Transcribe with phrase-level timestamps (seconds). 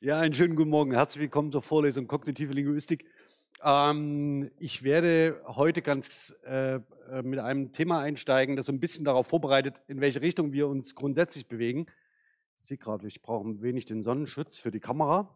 [0.00, 0.92] Ja, einen schönen guten Morgen.
[0.92, 3.04] Herzlich willkommen zur Vorlesung Kognitive Linguistik.
[3.64, 9.04] Ähm, ich werde heute ganz äh, äh, mit einem Thema einsteigen, das so ein bisschen
[9.04, 11.86] darauf vorbereitet, in welche Richtung wir uns grundsätzlich bewegen.
[12.56, 15.34] Ich sehe gerade, ich brauche ein wenig den Sonnenschutz für die Kamera.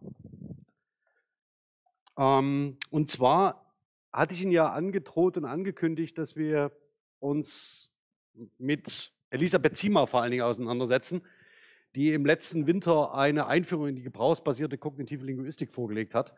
[2.17, 3.75] Ähm, und zwar
[4.13, 6.71] hatte ich Ihnen ja angedroht und angekündigt, dass wir
[7.19, 7.93] uns
[8.59, 11.23] mit Elisabeth Ziemer vor allen Dingen auseinandersetzen
[11.95, 16.33] die im letzten Winter eine Einführung in die gebrauchsbasierte kognitive Linguistik vorgelegt hat,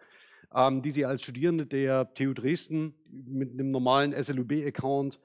[0.55, 5.21] ähm, die sie als Studierende der TU Dresden mit einem normalen SLUB-Account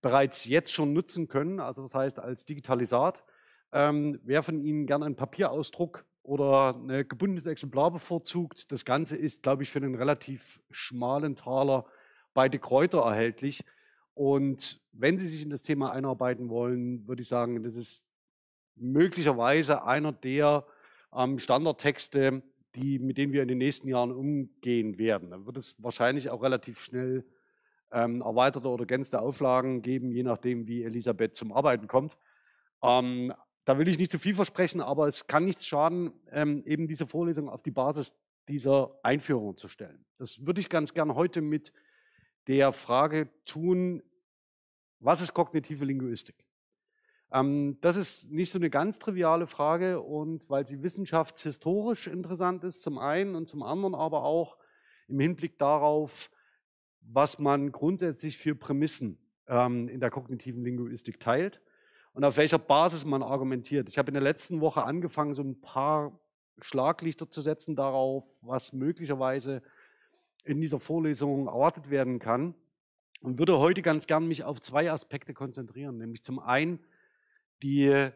[0.00, 3.24] bereits jetzt schon nutzen können, also das heißt als Digitalisat.
[3.72, 9.42] Ähm, wer von Ihnen gerne einen Papierausdruck oder ein gebundenes Exemplar bevorzugt, das Ganze ist,
[9.42, 11.86] glaube ich, für einen relativ schmalen Taler
[12.34, 13.64] bei De Kräuter erhältlich.
[14.14, 18.06] Und wenn Sie sich in das Thema einarbeiten wollen, würde ich sagen, das ist
[18.76, 20.66] möglicherweise einer der
[21.14, 22.42] ähm, Standardtexte,
[22.74, 25.30] die, mit denen wir in den nächsten Jahren umgehen werden.
[25.30, 27.24] Dann wird es wahrscheinlich auch relativ schnell
[27.92, 32.18] ähm, erweiterte oder ergänzte Auflagen geben, je nachdem, wie Elisabeth zum Arbeiten kommt.
[32.82, 33.32] Ähm,
[33.64, 37.06] da will ich nicht zu viel versprechen, aber es kann nichts schaden, ähm, eben diese
[37.06, 38.14] Vorlesung auf die Basis
[38.48, 40.04] dieser Einführung zu stellen.
[40.18, 41.72] Das würde ich ganz gerne heute mit
[42.46, 44.02] der Frage tun,
[44.98, 46.43] was ist kognitive Linguistik?
[47.34, 52.82] Ähm, das ist nicht so eine ganz triviale Frage und weil sie wissenschaftshistorisch interessant ist
[52.82, 54.56] zum einen und zum anderen aber auch
[55.08, 56.30] im Hinblick darauf,
[57.00, 59.18] was man grundsätzlich für Prämissen
[59.48, 61.60] ähm, in der kognitiven Linguistik teilt
[62.12, 63.88] und auf welcher Basis man argumentiert.
[63.88, 66.20] Ich habe in der letzten Woche angefangen, so ein paar
[66.60, 69.60] Schlaglichter zu setzen darauf, was möglicherweise
[70.44, 72.54] in dieser Vorlesung erwartet werden kann
[73.22, 76.78] und würde heute ganz gern mich auf zwei Aspekte konzentrieren, nämlich zum einen
[77.64, 78.10] die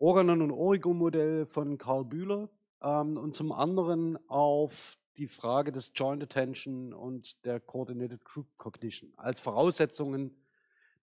[0.00, 2.50] Organon- und Origo-Modell von Karl Bühler
[2.82, 9.12] ähm, und zum anderen auf die Frage des Joint Attention und der Coordinated Group Cognition
[9.16, 10.34] als Voraussetzungen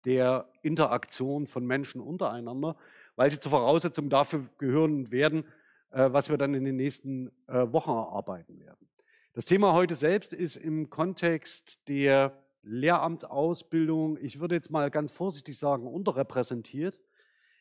[0.06, 2.78] der Interaktion von Menschen untereinander,
[3.18, 5.44] weil sie zur Voraussetzung dafür gehören werden,
[5.92, 8.88] äh, was wir dann in den nächsten äh, Wochen erarbeiten werden.
[9.34, 15.58] Das Thema heute selbst ist im Kontext der Lehramtsausbildung, ich würde jetzt mal ganz vorsichtig
[15.58, 17.02] sagen, unterrepräsentiert.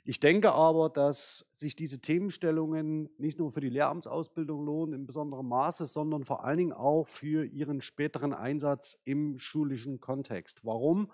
[0.05, 5.47] Ich denke aber, dass sich diese Themenstellungen nicht nur für die Lehramtsausbildung lohnen in besonderem
[5.49, 10.65] Maße, sondern vor allen Dingen auch für ihren späteren Einsatz im schulischen Kontext.
[10.65, 11.13] Warum?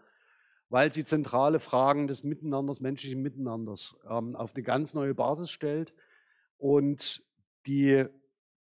[0.71, 5.95] Weil sie zentrale Fragen des Miteinanders, menschlichen Miteinanders ähm, auf eine ganz neue Basis stellt
[6.57, 7.23] und
[7.67, 8.07] die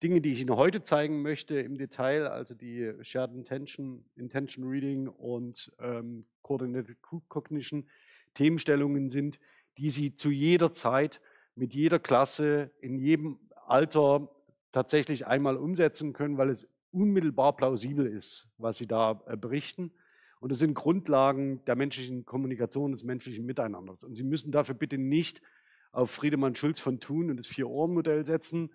[0.05, 5.09] Dinge, die ich Ihnen heute zeigen möchte im Detail, also die Shared Intention, Intention Reading
[5.09, 6.97] und ähm, Coordinated
[7.29, 7.89] Cognition,
[8.35, 9.39] Themenstellungen sind,
[9.79, 11.21] die sie zu jeder Zeit
[11.55, 14.29] mit jeder Klasse in jedem Alter
[14.73, 19.93] tatsächlich einmal umsetzen können, weil es unmittelbar plausibel ist, was sie da äh, berichten.
[20.41, 24.03] Und es sind Grundlagen der menschlichen Kommunikation, des menschlichen Miteinanders.
[24.03, 25.41] Und Sie müssen dafür bitte nicht
[25.93, 28.73] auf Friedemann Schulz von Thun und das Vier-Ohren-Modell setzen.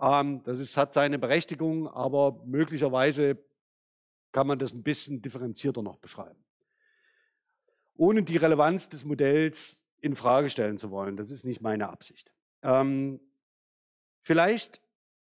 [0.00, 3.38] Ähm, das ist, hat seine Berechtigung, aber möglicherweise
[4.32, 6.38] kann man das ein bisschen differenzierter noch beschreiben.
[7.96, 11.16] Ohne die Relevanz des Modells in Frage stellen zu wollen.
[11.16, 12.32] Das ist nicht meine Absicht.
[12.62, 13.20] Ähm,
[14.20, 14.80] vielleicht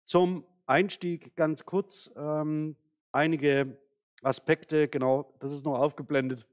[0.05, 2.77] zum Einstieg ganz kurz ähm,
[3.13, 3.79] einige
[4.23, 6.47] Aspekte, genau, das ist noch aufgeblendet,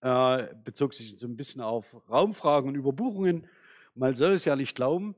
[0.00, 3.46] äh, bezog sich so ein bisschen auf Raumfragen und Überbuchungen.
[3.94, 5.14] Man soll es ja nicht glauben.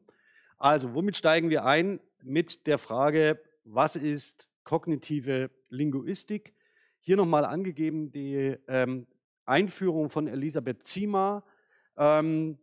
[0.58, 2.00] Also, womit steigen wir ein?
[2.22, 6.54] Mit der Frage, was ist kognitive Linguistik?
[7.00, 9.06] Hier nochmal angegeben die ähm,
[9.44, 11.44] Einführung von Elisabeth Zima,
[11.96, 12.58] ähm,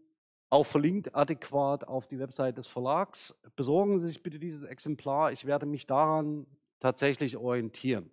[0.49, 3.39] auch verlinkt adäquat auf die Website des Verlags.
[3.55, 5.31] Besorgen Sie sich bitte dieses Exemplar.
[5.31, 6.45] Ich werde mich daran
[6.79, 8.11] tatsächlich orientieren.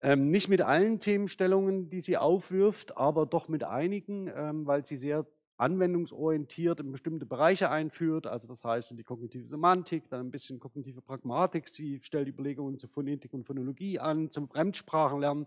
[0.00, 4.96] Ähm, nicht mit allen Themenstellungen, die sie aufwirft, aber doch mit einigen, ähm, weil sie
[4.96, 5.26] sehr
[5.56, 8.26] anwendungsorientiert in bestimmte Bereiche einführt.
[8.26, 11.68] Also das heißt in die kognitive Semantik, dann ein bisschen kognitive Pragmatik.
[11.68, 15.46] Sie stellt Überlegungen zur Phonetik und Phonologie an, zum Fremdsprachenlernen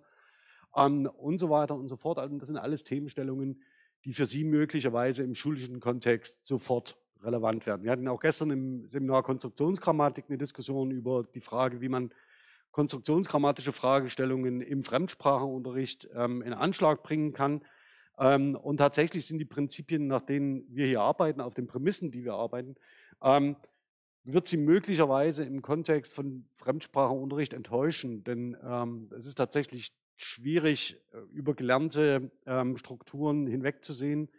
[0.74, 2.19] an und so weiter und so fort.
[2.19, 3.62] Also das sind alles Themenstellungen,
[4.06, 7.83] die für Sie möglicherweise im schulischen Kontext sofort relevant werden.
[7.83, 12.12] Wir hatten auch gestern im Seminar Konstruktionsgrammatik eine Diskussion über die Frage, wie man
[12.71, 17.62] konstruktionsgrammatische Fragestellungen im Fremdsprachenunterricht ähm, in Anschlag bringen kann.
[18.18, 22.24] Ähm, und tatsächlich sind die Prinzipien, nach denen wir hier arbeiten, auf den Prämissen, die
[22.24, 22.75] wir arbeiten,
[23.21, 23.56] ähm,
[24.24, 31.18] wird sie möglicherweise im Kontext von Fremdsprachenunterricht enttäuschen, denn ähm, es ist tatsächlich schwierig, äh,
[31.33, 34.29] über gelernte ähm, Strukturen hinwegzusehen,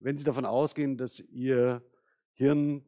[0.00, 1.82] wenn Sie davon ausgehen, dass Ihr
[2.34, 2.84] Hirn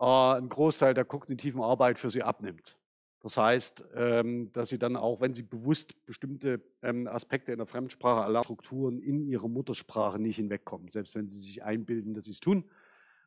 [0.00, 2.76] äh, einen Großteil der kognitiven Arbeit für sie abnimmt.
[3.20, 7.66] Das heißt, ähm, dass sie dann auch, wenn sie bewusst bestimmte ähm, Aspekte in der
[7.66, 12.32] Fremdsprache erlernen, Strukturen in ihrer Muttersprache nicht hinwegkommen, selbst wenn sie sich einbilden, dass sie
[12.32, 12.64] es tun.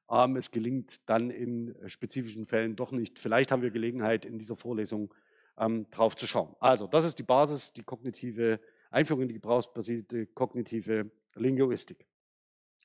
[0.10, 3.18] Ähm, es gelingt dann in spezifischen Fällen doch nicht.
[3.18, 5.13] Vielleicht haben wir Gelegenheit, in dieser Vorlesung
[5.57, 6.56] drauf zu schauen.
[6.59, 8.59] Also, das ist die Basis, die kognitive
[8.92, 12.06] Einführung in die gebrauchsbasierte kognitive Linguistik.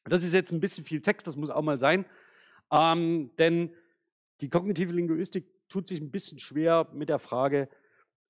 [0.05, 2.05] Das ist jetzt ein bisschen viel Text, das muss auch mal sein,
[3.39, 3.75] denn
[4.41, 7.69] die kognitive Linguistik tut sich ein bisschen schwer mit der Frage,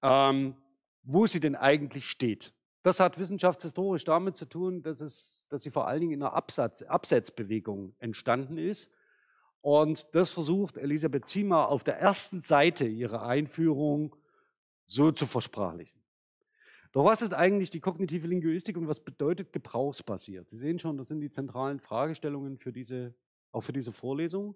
[0.03, 0.57] ähm,
[1.03, 2.53] wo sie denn eigentlich steht.
[2.83, 6.35] Das hat wissenschaftshistorisch damit zu tun, dass, es, dass sie vor allen Dingen in einer
[6.35, 8.91] Absatz, Absetzbewegung entstanden ist.
[9.61, 14.17] Und das versucht Elisabeth Ziemer auf der ersten Seite ihrer Einführung
[14.93, 16.01] so zu versprachlichen.
[16.93, 20.51] Doch was ist eigentlich die kognitive Linguistik und was bedeutet gebrauchsbasiert?
[20.51, 23.15] Sie sehen schon, das sind die zentralen Fragestellungen für diese,
[23.51, 24.55] auch für diese Vorlesung.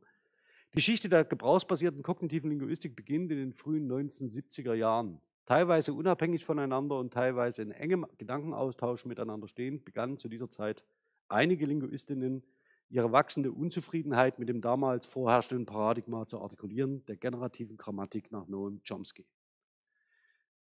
[0.73, 5.23] Die Geschichte der gebrauchsbasierten kognitiven Linguistik beginnt in den frühen 1970er Jahren.
[5.47, 10.85] Teilweise unabhängig voneinander und teilweise in engem Gedankenaustausch miteinander stehend, begannen zu dieser Zeit
[11.29, 12.43] einige Linguistinnen
[12.91, 18.81] ihre wachsende Unzufriedenheit mit dem damals vorherrschenden Paradigma zu artikulieren, der generativen Grammatik nach Noam
[18.87, 19.25] Chomsky.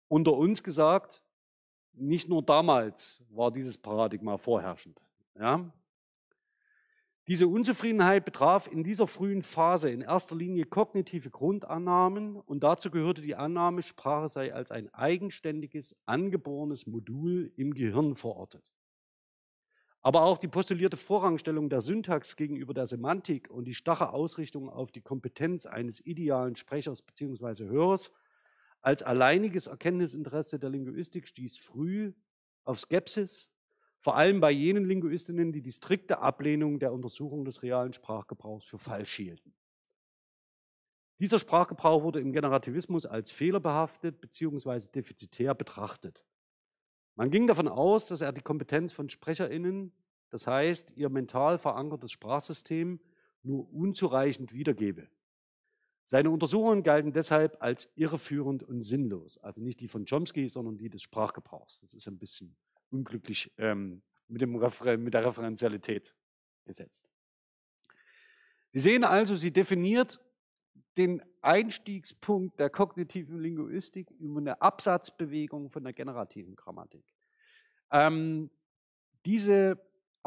[0.09, 1.23] Unter uns gesagt,
[1.93, 5.01] nicht nur damals war dieses Paradigma vorherrschend.
[5.39, 5.73] Ja?
[7.29, 13.21] Diese Unzufriedenheit betraf in dieser frühen Phase in erster Linie kognitive Grundannahmen und dazu gehörte
[13.21, 18.73] die Annahme, Sprache sei als ein eigenständiges, angeborenes Modul im Gehirn verortet.
[20.01, 24.91] Aber auch die postulierte Vorrangstellung der Syntax gegenüber der Semantik und die starre Ausrichtung auf
[24.91, 27.67] die Kompetenz eines idealen Sprechers bzw.
[27.67, 28.11] Hörers
[28.81, 32.13] als alleiniges Erkenntnisinteresse der Linguistik stieß früh
[32.65, 33.51] auf Skepsis
[34.01, 38.79] vor allem bei jenen Linguistinnen, die die strikte Ablehnung der Untersuchung des realen Sprachgebrauchs für
[38.79, 39.55] falsch hielten.
[41.21, 44.89] Dieser Sprachgebrauch wurde im Generativismus als fehlerbehaftet bzw.
[44.95, 46.25] defizitär betrachtet.
[47.17, 49.93] Man ging davon aus, dass er die Kompetenz von SprecherInnen,
[50.31, 53.01] das heißt ihr mental verankertes Sprachsystem,
[53.43, 55.09] nur unzureichend wiedergebe.
[56.11, 59.37] Seine Untersuchungen galten deshalb als irreführend und sinnlos.
[59.45, 61.83] Also nicht die von Chomsky, sondern die des Sprachgebrauchs.
[61.83, 62.57] Das ist ein bisschen
[62.89, 66.15] unglücklich ähm, mit, mit der Referenzialität
[66.65, 67.11] gesetzt.
[68.73, 70.19] Sie sehen also, sie definiert
[70.97, 77.05] den Einstiegspunkt der kognitiven Linguistik über eine Absatzbewegung von der generativen Grammatik.
[77.91, 78.49] Ähm,
[79.27, 79.79] diese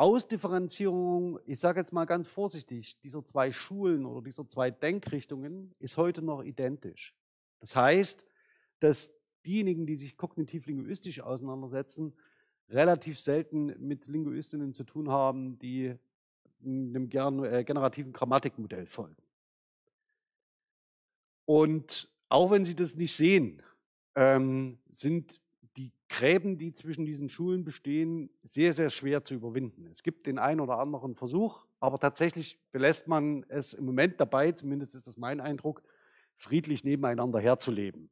[0.02, 5.96] Ausdifferenzierung, ich sage jetzt mal ganz vorsichtig, dieser zwei Schulen oder dieser zwei Denkrichtungen ist
[5.96, 7.16] heute noch identisch.
[7.60, 8.26] Das heißt,
[8.80, 9.14] dass
[9.46, 12.16] diejenigen, die sich kognitiv-linguistisch auseinandersetzen,
[12.68, 15.94] relativ selten mit Linguistinnen zu tun haben, die
[16.64, 17.06] einem
[17.44, 19.22] äh, generativen Grammatikmodell folgen.
[21.46, 23.62] Und auch wenn Sie das nicht sehen,
[24.16, 25.40] ähm, sind
[25.78, 29.88] die Gräben, die zwischen diesen Schulen bestehen, sehr, sehr schwer zu überwinden.
[29.88, 34.52] Es gibt den einen oder anderen Versuch, aber tatsächlich belässt man es im Moment dabei,
[34.52, 35.82] zumindest ist das mein Eindruck,
[36.36, 38.10] friedlich nebeneinander herzuleben.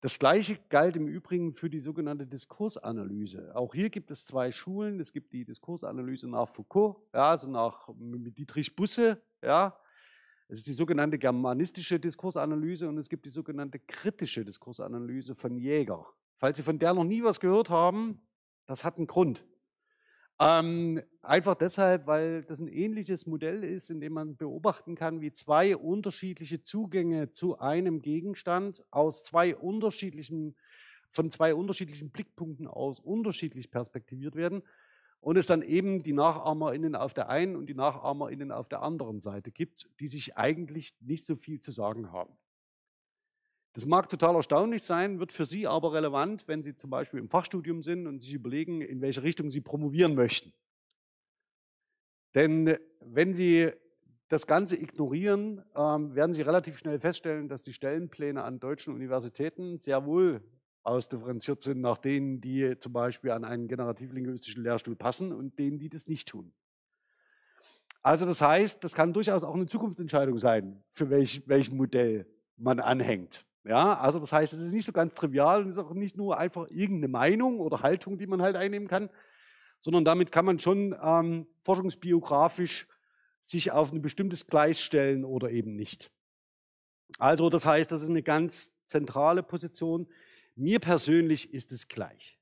[0.00, 3.56] Das Gleiche galt im Übrigen für die sogenannte Diskursanalyse.
[3.56, 5.00] Auch hier gibt es zwei Schulen.
[5.00, 9.20] Es gibt die Diskursanalyse nach Foucault, ja, also nach Dietrich Busse.
[9.42, 9.76] Ja.
[10.48, 16.06] Es ist die sogenannte germanistische Diskursanalyse und es gibt die sogenannte kritische Diskursanalyse von Jäger.
[16.36, 18.20] Falls Sie von der noch nie was gehört haben,
[18.66, 19.44] das hat einen Grund.
[20.38, 25.32] Ähm, einfach deshalb, weil das ein ähnliches Modell ist, in dem man beobachten kann, wie
[25.32, 30.54] zwei unterschiedliche Zugänge zu einem Gegenstand aus zwei unterschiedlichen,
[31.08, 34.62] von zwei unterschiedlichen Blickpunkten aus unterschiedlich perspektiviert werden
[35.20, 39.20] und es dann eben die NachahmerInnen auf der einen und die NachahmerInnen auf der anderen
[39.20, 42.36] Seite gibt, die sich eigentlich nicht so viel zu sagen haben.
[43.76, 47.28] Das mag total erstaunlich sein, wird für Sie aber relevant, wenn Sie zum Beispiel im
[47.28, 50.54] Fachstudium sind und sich überlegen, in welche Richtung Sie promovieren möchten.
[52.34, 53.70] Denn wenn Sie
[54.28, 59.76] das Ganze ignorieren, ähm, werden Sie relativ schnell feststellen, dass die Stellenpläne an deutschen Universitäten
[59.76, 60.40] sehr wohl
[60.82, 65.90] ausdifferenziert sind nach denen, die zum Beispiel an einen generativ-linguistischen Lehrstuhl passen und denen, die
[65.90, 66.50] das nicht tun.
[68.00, 72.80] Also das heißt, das kann durchaus auch eine Zukunftsentscheidung sein, für welch, welch Modell man
[72.80, 73.44] anhängt.
[73.66, 76.16] Ja, also das heißt, es ist nicht so ganz trivial und es ist auch nicht
[76.16, 79.10] nur einfach irgendeine Meinung oder Haltung, die man halt einnehmen kann,
[79.80, 82.86] sondern damit kann man schon ähm, forschungsbiografisch
[83.42, 86.12] sich auf ein bestimmtes Gleis stellen oder eben nicht.
[87.18, 90.06] Also das heißt, das ist eine ganz zentrale Position.
[90.54, 92.38] Mir persönlich ist es gleich.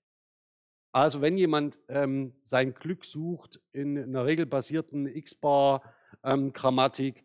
[0.93, 7.25] Also wenn jemand ähm, sein Glück sucht in einer regelbasierten X-Bar-Grammatik, ähm,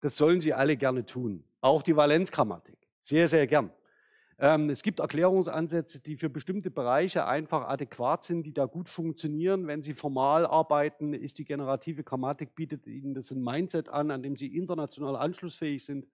[0.00, 1.42] Das sollen Sie alle gerne tun.
[1.60, 2.77] Auch die Valenzgrammatik.
[3.08, 3.70] Sehr, sehr gern.
[4.38, 9.66] Ähm, es gibt Erklärungsansätze, die für bestimmte Bereiche einfach adäquat sind, die da gut funktionieren.
[9.66, 14.22] Wenn Sie formal arbeiten, ist die generative Grammatik, bietet Ihnen das ein Mindset an, an
[14.22, 16.06] dem Sie international anschlussfähig sind.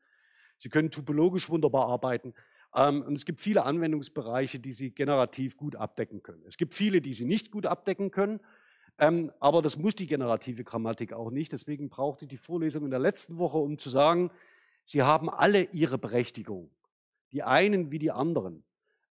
[0.57, 2.33] Sie können topologisch wunderbar arbeiten.
[2.77, 6.45] Ähm, und es gibt viele Anwendungsbereiche, die Sie generativ gut abdecken können.
[6.47, 8.39] Es gibt viele, die Sie nicht gut abdecken können.
[9.01, 11.51] Ähm, aber das muss die generative Grammatik auch nicht.
[11.51, 14.31] Deswegen brauchte ich die Vorlesung in der letzten Woche, um zu sagen,
[14.85, 16.71] Sie haben alle Ihre Berechtigung
[17.35, 18.65] die einen wie die anderen.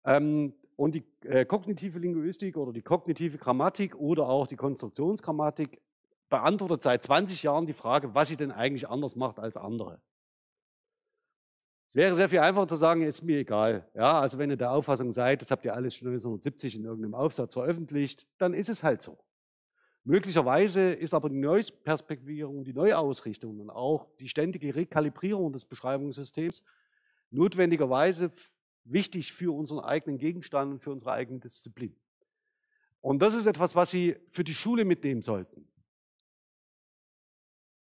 [0.05, 5.81] Ähm, und die äh, kognitive Linguistik oder die kognitive Grammatik oder auch die Konstruktionsgrammatik
[6.29, 9.99] beantwortet seit 20 Jahren die Frage, was sie denn eigentlich anders macht als andere.
[11.89, 13.85] Es wäre sehr viel einfacher zu sagen, ist mir egal.
[13.93, 17.15] Ja, also wenn ihr der Auffassung seid, das habt ihr alles schon 1970 in irgendeinem
[17.15, 19.17] Aufsatz veröffentlicht, dann ist es halt so.
[20.03, 26.63] Möglicherweise ist aber die Neuperspektivierung, die Neuausrichtung und auch die ständige Rekalibrierung des Beschreibungssystems
[27.31, 28.31] notwendigerweise
[28.83, 31.95] wichtig für unseren eigenen Gegenstand und für unsere eigene Disziplin.
[33.01, 35.67] Und das ist etwas, was Sie für die Schule mitnehmen sollten.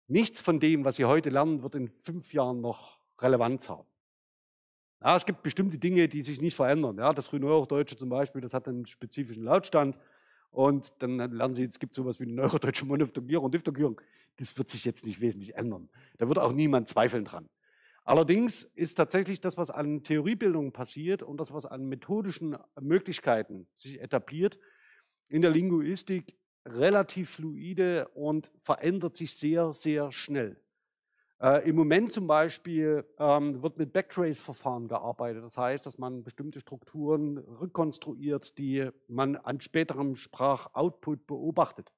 [0.07, 3.87] Nichts von dem, was Sie heute lernen, wird in fünf Jahren noch Relevanz haben.
[5.03, 6.99] Ja, es gibt bestimmte Dinge, die sich nicht verändern.
[6.99, 9.99] Ja, das Frühneuhochdeutsche zum Beispiel, das hat einen spezifischen Lautstand.
[10.51, 14.01] Und dann lernen Sie, es gibt sowas wie eine neurodeutsche Monophthongierung und Diphthongierung.
[14.37, 15.89] Das wird sich jetzt nicht wesentlich ändern.
[16.19, 17.49] Da wird auch niemand zweifeln dran.
[18.11, 24.01] Allerdings ist tatsächlich das, was an Theoriebildung passiert und das, was an methodischen Möglichkeiten sich
[24.01, 24.59] etabliert,
[25.29, 26.37] in der Linguistik
[26.67, 30.61] relativ fluide und verändert sich sehr, sehr schnell.
[31.41, 35.45] Äh, Im Moment zum Beispiel ähm, wird mit Backtrace-Verfahren gearbeitet.
[35.45, 41.93] Das heißt, dass man bestimmte Strukturen rekonstruiert, die man an späterem Sprachoutput beobachtet.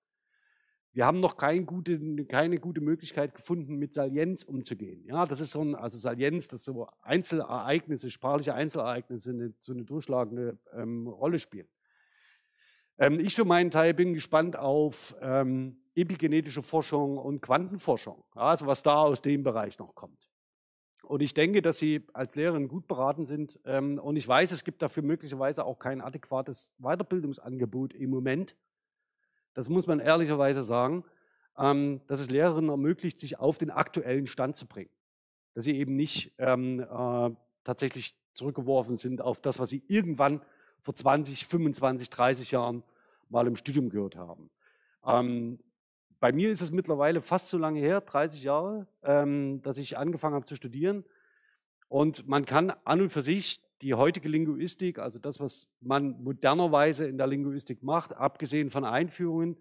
[0.94, 5.04] Wir haben noch kein gute, keine gute Möglichkeit gefunden, mit Salienz umzugehen.
[5.06, 9.84] Ja, das ist so ein, also Salienz, dass so Einzelereignisse, sprachliche Einzelereignisse eine, so eine
[9.84, 11.68] durchschlagende ähm, Rolle spielen.
[12.98, 18.66] Ähm, ich für meinen Teil bin gespannt auf ähm, epigenetische Forschung und Quantenforschung, ja, also
[18.66, 20.28] was da aus dem Bereich noch kommt.
[21.02, 23.58] Und ich denke, dass Sie als Lehrerin gut beraten sind.
[23.64, 28.56] Ähm, und ich weiß, es gibt dafür möglicherweise auch kein adäquates Weiterbildungsangebot im Moment
[29.54, 31.04] das muss man ehrlicherweise sagen,
[31.58, 34.90] ähm, dass es Lehrerinnen ermöglicht, sich auf den aktuellen Stand zu bringen.
[35.54, 37.30] Dass sie eben nicht ähm, äh,
[37.64, 40.40] tatsächlich zurückgeworfen sind auf das, was sie irgendwann
[40.80, 42.82] vor 20, 25, 30 Jahren
[43.28, 44.50] mal im Studium gehört haben.
[45.06, 45.58] Ähm,
[46.20, 50.34] bei mir ist es mittlerweile fast so lange her, 30 Jahre, ähm, dass ich angefangen
[50.34, 51.04] habe zu studieren.
[51.88, 57.06] Und man kann an und für sich die heutige Linguistik, also das, was man modernerweise
[57.06, 59.56] in der Linguistik macht, abgesehen von Einführungen,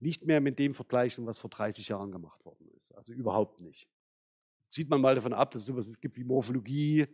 [0.00, 2.92] nicht mehr mit dem vergleichen, was vor 30 Jahren gemacht worden ist.
[2.94, 3.88] Also überhaupt nicht.
[4.66, 7.06] Sieht man mal davon ab, dass es sowas gibt wie Morphologie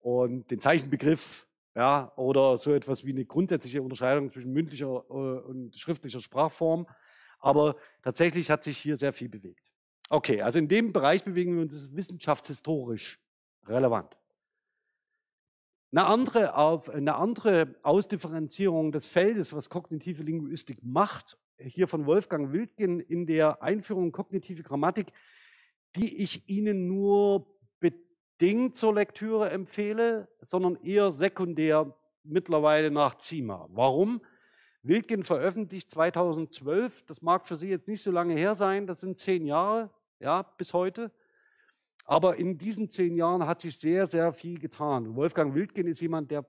[0.00, 5.78] und den Zeichenbegriff, ja, oder so etwas wie eine grundsätzliche Unterscheidung zwischen mündlicher äh, und
[5.78, 6.86] schriftlicher Sprachform.
[7.38, 9.70] Aber tatsächlich hat sich hier sehr viel bewegt.
[10.08, 13.20] Okay, also in dem Bereich bewegen wir uns wissenschaftshistorisch
[13.66, 14.19] relevant.
[15.92, 16.54] Eine andere,
[16.92, 23.60] eine andere Ausdifferenzierung des Feldes, was kognitive Linguistik macht, hier von Wolfgang Wildgen in der
[23.62, 25.12] Einführung kognitive Grammatik,
[25.96, 27.46] die ich Ihnen nur
[27.80, 31.92] bedingt zur Lektüre empfehle, sondern eher sekundär
[32.22, 33.68] mittlerweile nach Zima.
[33.70, 34.20] Warum?
[34.82, 39.18] Wildgen veröffentlicht 2012, das mag für Sie jetzt nicht so lange her sein, das sind
[39.18, 41.10] zehn Jahre, ja, bis heute.
[42.04, 45.14] Aber in diesen zehn Jahren hat sich sehr, sehr viel getan.
[45.14, 46.44] Wolfgang Wildgen ist jemand, der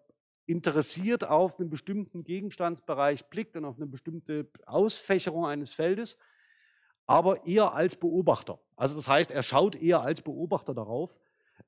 [0.46, 6.18] interessiert auf einen bestimmten Gegenstandsbereich blickt und auf eine bestimmte Ausfächerung eines Feldes,
[7.06, 8.60] aber eher als Beobachter.
[8.76, 11.20] Also das heißt, er schaut eher als Beobachter darauf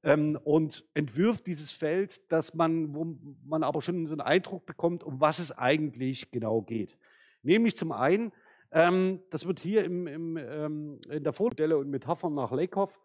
[0.04, 5.04] ähm, und entwirft dieses Feld, dass man, wo man aber schon so einen Eindruck bekommt,
[5.04, 6.98] um was es eigentlich genau geht.
[7.42, 8.32] Nämlich zum einen,
[8.72, 13.00] ähm, das wird hier im, im, ähm, in der Vormodelle und Metaphern nach Lakoff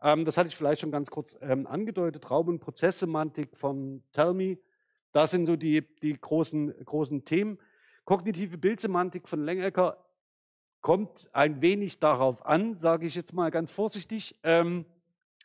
[0.00, 2.30] das hatte ich vielleicht schon ganz kurz ähm, angedeutet.
[2.30, 4.58] Raum- und Prozesssemantik von Tell
[5.12, 7.58] Das sind so die, die großen, großen Themen.
[8.04, 10.04] Kognitive Bildsemantik von Lengecker
[10.80, 14.38] kommt ein wenig darauf an, sage ich jetzt mal ganz vorsichtig.
[14.44, 14.86] Ähm,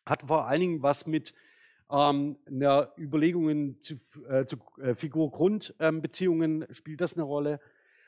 [0.05, 1.33] hat vor allen Dingen was mit
[1.89, 2.37] ähm,
[2.97, 3.95] Überlegungen zu,
[4.27, 7.59] äh, zu äh, Figur-Grund-Beziehungen ähm, spielt das eine Rolle.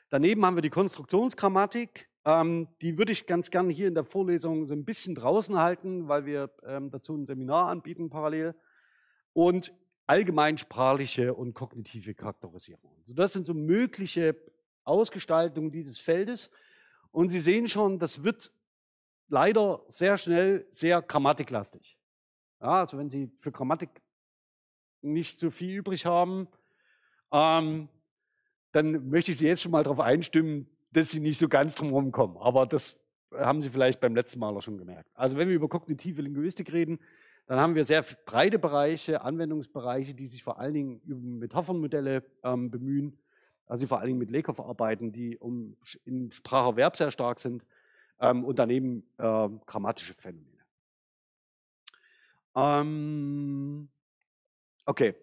[0.08, 4.66] Daneben haben wir die Konstruktionsgrammatik, ähm, die würde ich ganz gerne hier in der Vorlesung
[4.66, 8.54] so ein bisschen draußen halten, weil wir ähm, dazu ein Seminar anbieten parallel.
[9.32, 9.72] Und
[10.06, 12.92] allgemeinsprachliche und kognitive Charakterisierung.
[13.00, 14.36] Also das sind so mögliche
[14.84, 16.50] Ausgestaltungen dieses Feldes.
[17.10, 18.52] Und Sie sehen schon, das wird
[19.28, 21.98] leider sehr schnell sehr grammatiklastig.
[22.60, 23.90] Ja, also wenn Sie für Grammatik
[25.00, 26.48] nicht so viel übrig haben,
[27.32, 27.88] ähm,
[28.72, 32.10] dann möchte ich Sie jetzt schon mal darauf einstimmen, dass Sie nicht so ganz drum
[32.10, 32.38] kommen.
[32.38, 32.98] Aber das
[33.32, 35.10] haben Sie vielleicht beim letzten Mal auch schon gemerkt.
[35.14, 36.98] Also wenn wir über kognitive Linguistik reden,
[37.46, 42.70] dann haben wir sehr breite Bereiche, Anwendungsbereiche, die sich vor allen Dingen über Metaphernmodelle ähm,
[42.70, 43.18] bemühen,
[43.66, 45.76] also vor allen Dingen mit Lakoff arbeiten, die um,
[46.06, 47.66] in Spracherwerb sehr stark sind
[48.18, 50.64] ähm, und daneben äh, grammatische Phänomene.
[52.56, 53.88] Ähm,
[54.86, 55.14] okay.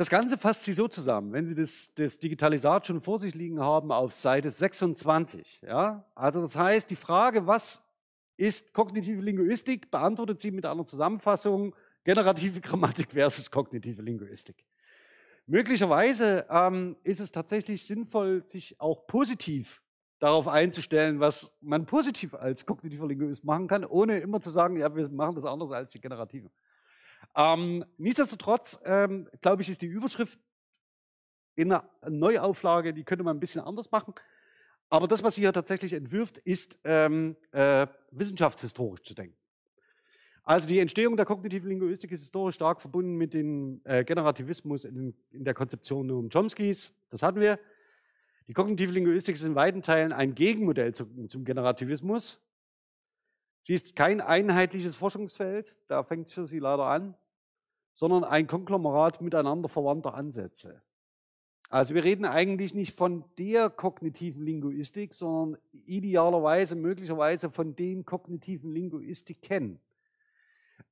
[0.00, 3.60] Das Ganze fasst sich so zusammen, wenn Sie das, das Digitalisat schon vor sich liegen
[3.60, 5.60] haben auf Seite 26.
[5.60, 6.06] Ja?
[6.14, 7.84] Also das heißt, die Frage, was
[8.38, 14.64] ist kognitive Linguistik, beantwortet sie mit einer Zusammenfassung generative Grammatik versus kognitive Linguistik.
[15.46, 19.82] Möglicherweise ähm, ist es tatsächlich sinnvoll, sich auch positiv
[20.18, 24.96] darauf einzustellen, was man positiv als kognitiver Linguist machen kann, ohne immer zu sagen, ja,
[24.96, 26.48] wir machen das anders als die Generative.
[27.36, 30.38] Ähm, nichtsdestotrotz, ähm, glaube ich, ist die Überschrift
[31.54, 34.14] in einer Neuauflage, die könnte man ein bisschen anders machen.
[34.88, 39.36] Aber das, was sie hier tatsächlich entwirft, ist ähm, äh, wissenschaftshistorisch zu denken.
[40.42, 45.14] Also die Entstehung der kognitiven Linguistik ist historisch stark verbunden mit dem äh, Generativismus in,
[45.30, 46.92] in, der Konzeption Noam Chomskys.
[47.08, 47.58] Das hatten wir.
[48.48, 52.40] Die kognitive Linguistik ist in weiten Teilen ein Gegenmodell zu, zum Generativismus.
[53.60, 57.14] Sie ist kein einheitliches Forschungsfeld, da fängt es für sie leider an,
[58.00, 60.80] sondern ein Konglomerat miteinander verwandter Ansätze.
[61.68, 68.72] Also wir reden eigentlich nicht von der kognitiven Linguistik, sondern idealerweise, möglicherweise von den kognitiven
[68.72, 69.80] Linguistiken.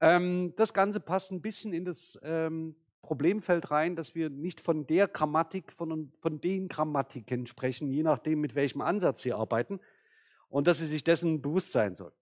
[0.03, 4.87] Ähm, das Ganze passt ein bisschen in das ähm, Problemfeld rein, dass wir nicht von
[4.87, 9.81] der Grammatik, von, von den Grammatiken sprechen, je nachdem, mit welchem Ansatz sie arbeiten
[10.51, 12.13] und dass sie sich dessen bewusst sein soll.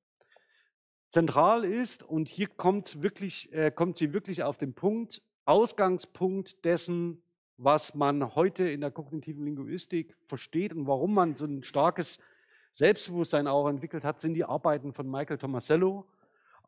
[1.16, 7.22] Zentral ist, und hier kommt, wirklich, äh, kommt sie wirklich auf den Punkt, Ausgangspunkt dessen,
[7.56, 12.18] was man heute in der kognitiven Linguistik versteht und warum man so ein starkes
[12.72, 16.04] Selbstbewusstsein auch entwickelt hat, sind die Arbeiten von Michael Tomasello.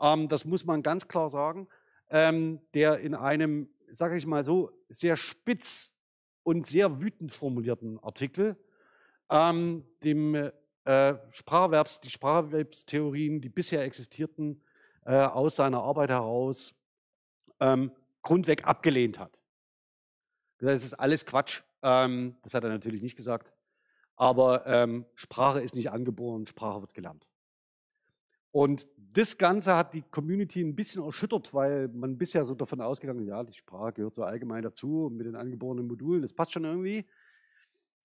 [0.01, 1.69] Ähm, das muss man ganz klar sagen,
[2.09, 5.93] ähm, der in einem, sage ich mal so, sehr spitz
[6.43, 8.57] und sehr wütend formulierten Artikel
[9.29, 10.51] ähm, dem
[10.89, 11.19] äh,
[12.03, 14.63] die Spracherwerbstheorien, die bisher existierten,
[15.05, 16.75] äh, aus seiner Arbeit heraus
[17.61, 19.41] ähm, grundweg abgelehnt hat.
[20.59, 21.63] Das ist alles Quatsch.
[21.83, 23.53] Ähm, das hat er natürlich nicht gesagt.
[24.17, 27.29] Aber ähm, Sprache ist nicht angeboren, Sprache wird gelernt.
[28.51, 33.21] Und das Ganze hat die Community ein bisschen erschüttert, weil man bisher so davon ausgegangen
[33.21, 36.65] ist, ja, die Sprache gehört so allgemein dazu mit den angeborenen Modulen, das passt schon
[36.65, 37.07] irgendwie.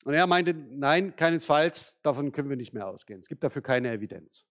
[0.04, 3.20] Und er meinte, nein, keinesfalls, davon können wir nicht mehr ausgehen.
[3.20, 4.46] Es gibt dafür keine Evidenz.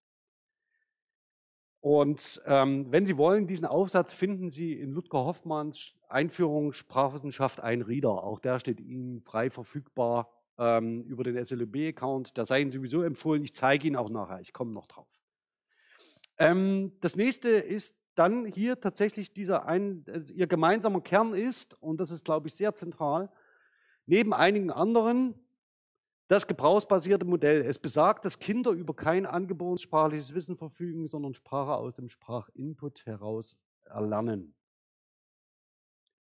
[1.81, 7.83] Und ähm, wenn Sie wollen, diesen Aufsatz finden Sie in Ludger Hoffmanns Einführung Sprachwissenschaft ein
[7.83, 8.23] Reader.
[8.23, 12.39] Auch der steht Ihnen frei verfügbar ähm, über den SLB-Account.
[12.39, 13.43] Da sei Ihnen sowieso empfohlen.
[13.43, 14.41] Ich zeige Ihnen auch nachher.
[14.41, 15.09] Ich komme noch drauf.
[16.39, 21.99] Ähm, das nächste ist dann hier tatsächlich dieser ein, also Ihr gemeinsamer Kern ist, und
[21.99, 23.29] das ist, glaube ich, sehr zentral,
[24.07, 25.35] neben einigen anderen
[26.29, 27.63] das gebrauchsbasierte Modell.
[27.63, 33.07] Es besagt, dass Kinder über kein angeborenes sprachliches Wissen verfügen, sondern Sprache aus dem Sprachinput
[33.07, 34.55] heraus erlernen.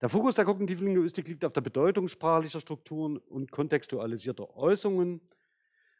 [0.01, 5.19] Der Fokus der kognitiven Linguistik liegt auf der Bedeutung sprachlicher Strukturen und kontextualisierter Äußerungen.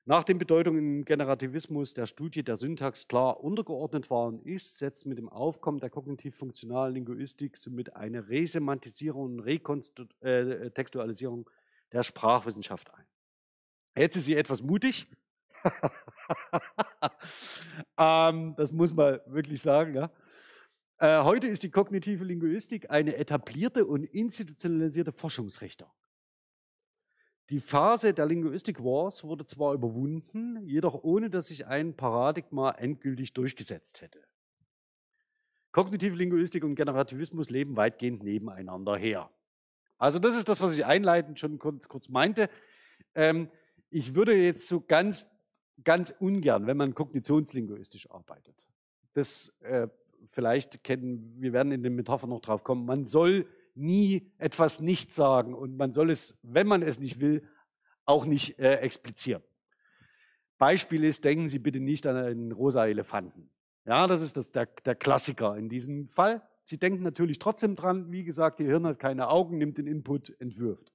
[0.06, 5.18] Nach den Bedeutungen im Generativismus der Studie der Syntax klar untergeordnet waren ist, setzt mit
[5.18, 13.06] dem Aufkommen der kognitiv-funktionalen Linguistik somit eine Resemantisierung und Rekontextualisierung äh, der Sprachwissenschaft ein.
[14.00, 15.08] Ist sie etwas mutig.
[17.98, 19.94] ähm, das muss man wirklich sagen.
[19.94, 20.10] Ja.
[21.00, 25.90] Äh, heute ist die kognitive Linguistik eine etablierte und institutionalisierte Forschungsrichtung.
[27.50, 33.34] Die Phase der Linguistic Wars wurde zwar überwunden, jedoch ohne dass sich ein Paradigma endgültig
[33.34, 34.24] durchgesetzt hätte.
[35.74, 39.30] Kognitive Linguistik und Generativismus leben weitgehend nebeneinander her.
[39.98, 42.50] Also das ist das, was ich einleitend schon kurz, kurz meinte.
[43.14, 43.50] Ähm,
[43.90, 45.30] ich würde jetzt so ganz,
[45.84, 48.68] ganz ungern, wenn man kognitionslinguistisch arbeitet,
[49.14, 49.88] das äh,
[50.32, 55.14] vielleicht kennen, wir werden in den Metaphern noch drauf kommen, man soll nie etwas nicht
[55.14, 57.44] sagen und man soll es, wenn man es nicht will,
[58.06, 59.44] auch nicht äh, explizieren.
[60.58, 63.50] Beispiel ist, denken Sie bitte nicht an einen rosa Elefanten.
[63.86, 66.42] Ja, das ist das, der, der Klassiker in diesem Fall.
[66.64, 70.30] Sie denken natürlich trotzdem dran, wie gesagt, Ihr Hirn hat keine Augen, nimmt den Input,
[70.40, 70.92] entwirft.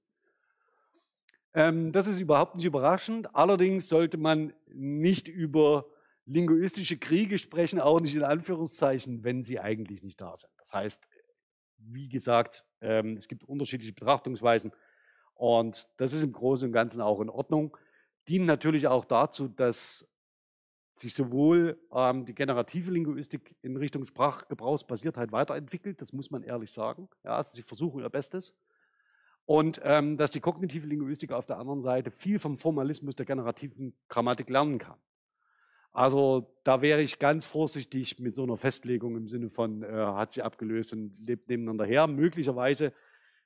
[1.54, 3.34] Ähm, das ist überhaupt nicht überraschend.
[3.34, 5.86] Allerdings sollte man nicht über
[6.26, 10.50] linguistische Kriege sprechen, auch nicht in Anführungszeichen, wenn sie eigentlich nicht da sind.
[10.58, 11.08] Das heißt,
[11.78, 14.72] wie gesagt, ähm, es gibt unterschiedliche Betrachtungsweisen
[15.34, 17.76] und das ist im Großen und Ganzen auch in Ordnung.
[18.28, 20.08] Dient natürlich auch dazu, dass
[20.94, 27.08] sich sowohl ähm, die generative Linguistik in Richtung Sprachgebrauchsbasiertheit weiterentwickelt, das muss man ehrlich sagen.
[27.24, 28.54] Ja, also sie versuchen ihr Bestes.
[29.46, 33.94] Und ähm, dass die kognitive Linguistik auf der anderen Seite viel vom Formalismus der generativen
[34.08, 34.96] Grammatik lernen kann.
[35.92, 40.32] Also da wäre ich ganz vorsichtig mit so einer Festlegung im Sinne von, äh, hat
[40.32, 42.06] sie abgelöst und lebt nebeneinander her.
[42.08, 42.92] Möglicherweise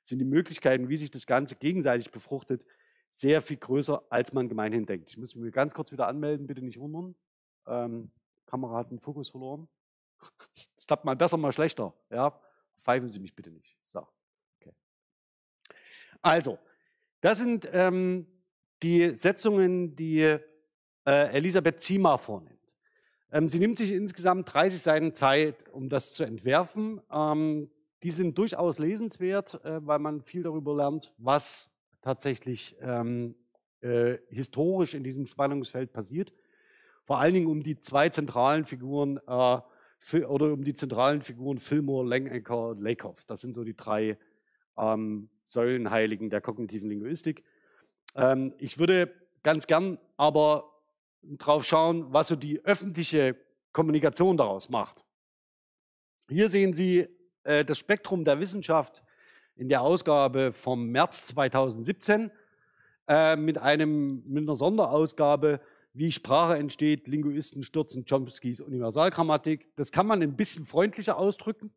[0.01, 2.65] sind die Möglichkeiten, wie sich das Ganze gegenseitig befruchtet,
[3.11, 5.09] sehr viel größer, als man gemeinhin denkt.
[5.09, 7.15] Ich muss mich ganz kurz wieder anmelden, bitte nicht wundern.
[7.67, 8.11] Ähm,
[8.47, 9.67] Kamera hat den Fokus verloren.
[10.77, 11.93] Es klappt mal besser, mal schlechter.
[12.09, 12.39] Ja,
[12.79, 13.77] pfeifen Sie mich bitte nicht.
[13.83, 14.07] So.
[16.21, 16.57] Also,
[17.21, 18.27] das sind ähm,
[18.81, 20.39] die Setzungen, die äh,
[21.05, 22.57] Elisabeth Zima vornimmt.
[23.31, 27.01] Ähm, sie nimmt sich insgesamt 30 Seiten Zeit, um das zu entwerfen.
[27.11, 27.69] Ähm,
[28.03, 33.35] die sind durchaus lesenswert, äh, weil man viel darüber lernt, was tatsächlich ähm,
[33.81, 36.33] äh, historisch in diesem Spannungsfeld passiert
[37.09, 42.07] vor allen Dingen um die zwei zentralen Figuren äh, oder um die zentralen Figuren Fillmore,
[42.07, 43.25] Langecker und Lakoff.
[43.25, 44.15] Das sind so die drei
[44.77, 47.43] ähm, Säulenheiligen der kognitiven Linguistik.
[48.15, 49.11] Ähm, ich würde
[49.43, 50.71] ganz gern aber
[51.23, 53.35] drauf schauen, was so die öffentliche
[53.71, 55.03] Kommunikation daraus macht.
[56.29, 57.07] Hier sehen Sie
[57.43, 59.03] äh, das Spektrum der Wissenschaft
[59.55, 62.31] in der Ausgabe vom März 2017
[63.07, 65.59] äh, mit, einem, mit einer Sonderausgabe
[65.93, 69.75] wie Sprache entsteht, Linguisten stürzen Chomskys Universalgrammatik.
[69.75, 71.71] Das kann man ein bisschen freundlicher ausdrücken,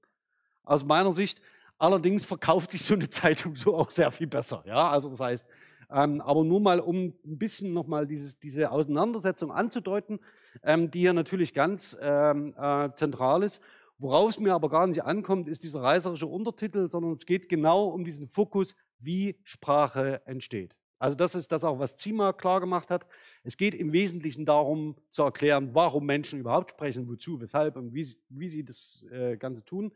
[0.64, 1.40] aus meiner Sicht.
[1.82, 4.62] Allerdings verkauft sich so eine Zeitung so auch sehr viel besser.
[4.66, 5.46] Ja, also das heißt,
[5.90, 10.20] ähm, aber nur mal, um ein bisschen nochmal diese Auseinandersetzung anzudeuten,
[10.62, 13.60] ähm, die hier natürlich ganz ähm, äh, zentral ist.
[13.98, 17.86] Worauf es mir aber gar nicht ankommt, ist dieser reißerische Untertitel, sondern es geht genau
[17.86, 20.76] um diesen Fokus, wie Sprache entsteht.
[21.00, 23.06] Also das ist das auch, was Zima klar gemacht hat.
[23.42, 28.06] Es geht im Wesentlichen darum zu erklären, warum Menschen überhaupt sprechen, wozu, weshalb und wie,
[28.28, 29.90] wie sie das äh, Ganze tun.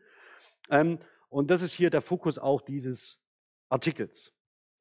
[0.69, 3.21] Ähm, und das ist hier der Fokus auch dieses
[3.69, 4.33] Artikels.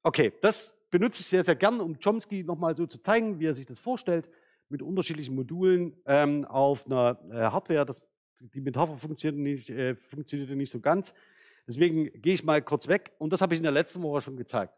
[0.04, 3.54] Okay, das benutze ich sehr, sehr gern, um Chomsky nochmal so zu zeigen, wie er
[3.54, 4.30] sich das vorstellt,
[4.70, 7.86] mit unterschiedlichen Modulen ähm, auf einer äh, Hardware.
[7.86, 8.02] Das,
[8.40, 11.14] die Metapher funktionierte nicht, äh, funktionierte nicht so ganz.
[11.68, 14.38] Deswegen gehe ich mal kurz weg und das habe ich in der letzten Woche schon
[14.38, 14.74] gezeigt.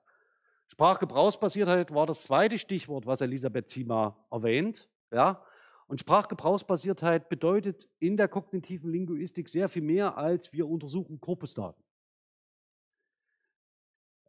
[0.67, 4.89] Sprachgebrauchsbasiertheit war das zweite Stichwort, was Elisabeth Zima erwähnt.
[5.11, 5.43] Ja?
[5.87, 11.81] Und Sprachgebrauchsbasiertheit bedeutet in der kognitiven Linguistik sehr viel mehr, als wir untersuchen Korpusdaten.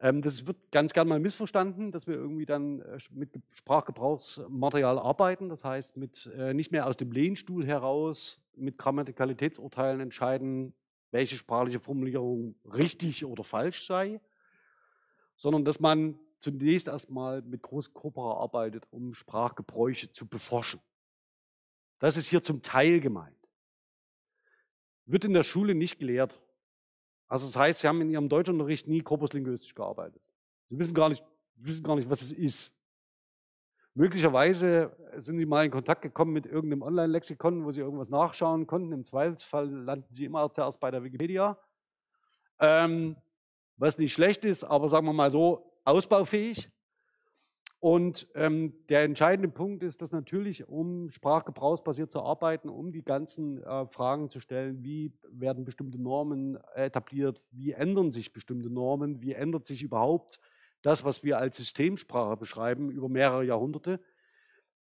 [0.01, 5.49] Ähm, das wird ganz gern mal missverstanden, dass wir irgendwie dann äh, mit Sprachgebrauchsmaterial arbeiten.
[5.49, 10.75] Das heißt, mit, äh, nicht mehr aus dem Lehnstuhl heraus mit Grammatikalitätsurteilen entscheiden,
[11.11, 14.21] welche sprachliche Formulierung richtig oder falsch sei,
[15.37, 20.81] sondern dass man zunächst erstmal mit großem Corpora arbeitet, um Sprachgebräuche zu beforschen.
[21.99, 23.37] Das ist hier zum Teil gemeint.
[25.07, 26.41] Wird in der Schule nicht gelehrt.
[27.29, 30.23] Also das heißt, Sie haben in Ihrem Deutschunterricht nie korpuslinguistisch gearbeitet.
[30.69, 31.25] Sie wissen gar nicht,
[31.57, 32.75] wissen gar nicht, was es ist.
[33.95, 38.93] Möglicherweise sind Sie mal in Kontakt gekommen mit irgendeinem Online-Lexikon, wo Sie irgendwas nachschauen konnten.
[38.93, 41.59] Im Zweifelsfall landen Sie immer zuerst bei der Wikipedia.
[42.61, 43.17] Ähm,
[43.77, 46.71] was nicht schlecht ist, aber sagen wir mal so, ausbaufähig.
[47.81, 53.62] Und ähm, der entscheidende Punkt ist, dass natürlich, um sprachgebrauchsbasiert zu arbeiten, um die ganzen
[53.62, 59.33] äh, Fragen zu stellen, wie werden bestimmte Normen etabliert, wie ändern sich bestimmte Normen, wie
[59.33, 60.41] ändert sich überhaupt
[60.83, 64.01] das, was wir als Systemsprache beschreiben, über mehrere Jahrhunderte,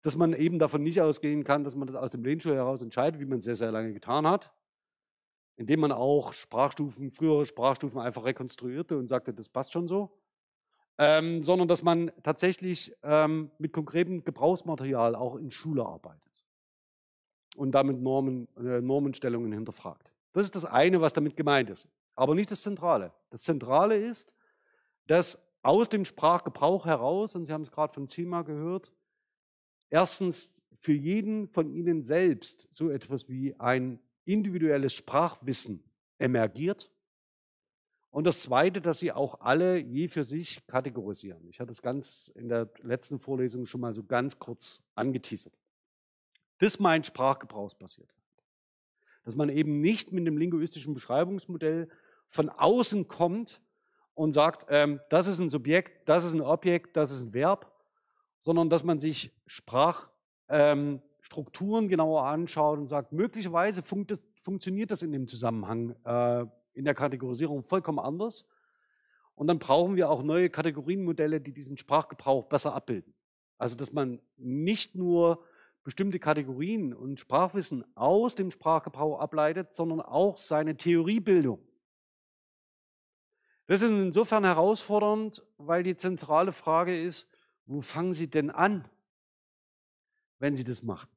[0.01, 3.21] dass man eben davon nicht ausgehen kann, dass man das aus dem Lehnstuhl heraus entscheidet,
[3.21, 4.55] wie man sehr, sehr lange getan hat,
[5.57, 10.19] indem man auch Sprachstufen, frühere Sprachstufen einfach rekonstruierte und sagte, das passt schon so
[10.99, 16.47] ähm, sondern dass man tatsächlich ähm, mit konkretem Gebrauchsmaterial auch in Schule arbeitet
[17.57, 20.13] und damit Normen, äh, Normenstellungen hinterfragt.
[20.33, 23.13] Das ist das eine, was damit gemeint ist, aber nicht das Zentrale.
[23.31, 24.35] Das Zentrale ist,
[25.07, 28.93] dass aus dem Sprachgebrauch heraus, und Sie haben es gerade von Zima gehört,
[29.91, 35.83] erstens für jeden von Ihnen selbst so etwas wie ein individuelles Sprachwissen
[36.19, 36.91] emergiert
[38.17, 41.47] und das Zweite, dass sie auch alle je für sich kategorisieren.
[41.51, 45.53] Ich hatte es ganz in der letzten Vorlesung schon mal so ganz kurz angeteasert.
[46.57, 48.17] Das meint Sprachgebrauchsbasiertheit.
[49.25, 51.91] Dass man eben nicht mit dem linguistischen Beschreibungsmodell
[52.31, 53.61] von außen kommt
[54.15, 57.71] und sagt, ähm, das ist ein Subjekt, das ist ein Objekt, das ist ein Verb,
[58.39, 65.03] sondern dass man sich Sprachstrukturen ähm, genauer anschaut und sagt, möglicherweise funkt das, funktioniert das
[65.03, 68.47] in dem Zusammenhang äh, in der Kategorisierung vollkommen anders.
[69.35, 73.15] Und dann brauchen wir auch neue Kategorienmodelle, die diesen Sprachgebrauch besser abbilden.
[73.59, 75.45] Also dass man nicht nur
[75.83, 81.61] bestimmte Kategorien und Sprachwissen aus dem Sprachgebrauch ableitet, sondern auch seine Theoriebildung.
[83.67, 87.31] Das ist insofern herausfordernd, weil die zentrale Frage ist,
[87.67, 88.89] wo fangen Sie denn an,
[90.39, 91.09] wenn Sie das machen?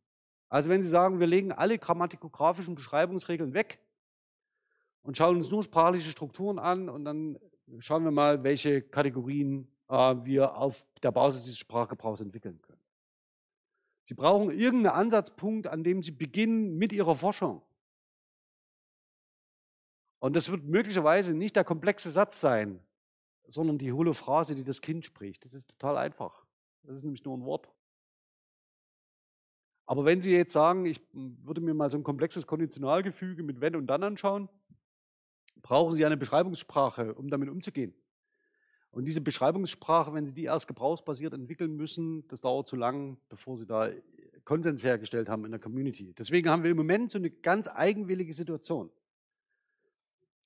[0.50, 3.80] Also wenn Sie sagen, wir legen alle grammatikografischen Beschreibungsregeln weg
[5.10, 7.39] und schauen uns nur sprachliche Strukturen an und dann
[7.80, 12.80] schauen wir mal, welche Kategorien äh, wir auf der Basis dieses Sprachgebrauchs entwickeln können.
[14.04, 17.63] Sie brauchen irgendeinen Ansatzpunkt, an dem Sie beginnen mit Ihrer Forschung.
[20.19, 22.80] Und das wird möglicherweise nicht der komplexe Satz sein,
[23.48, 25.43] sondern die hohle Phrase, die das Kind spricht.
[25.43, 26.45] Das ist total einfach.
[26.84, 27.74] Das ist nämlich nur ein Wort.
[29.88, 33.76] Aber wenn Sie jetzt sagen, ich würde mir mal so ein komplexes Konditionalgefüge mit wenn
[33.76, 34.50] und dann anschauen,
[35.62, 37.93] brauchen Sie eine Beschreibungssprache, um damit umzugehen.
[38.91, 43.58] Und diese Beschreibungssprache, wenn Sie die erst gebrauchsbasiert entwickeln müssen, das dauert zu lang, bevor
[43.58, 43.89] Sie da
[44.45, 46.13] Konsens hergestellt haben in der Community.
[46.17, 48.89] Deswegen haben wir im Moment so eine ganz eigenwillige Situation.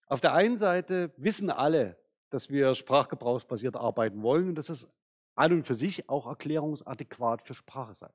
[0.07, 1.97] Auf der einen Seite wissen alle,
[2.29, 4.89] dass wir sprachgebrauchsbasiert arbeiten wollen und dass es
[5.35, 8.09] an und für sich auch erklärungsadäquat für Sprache sei.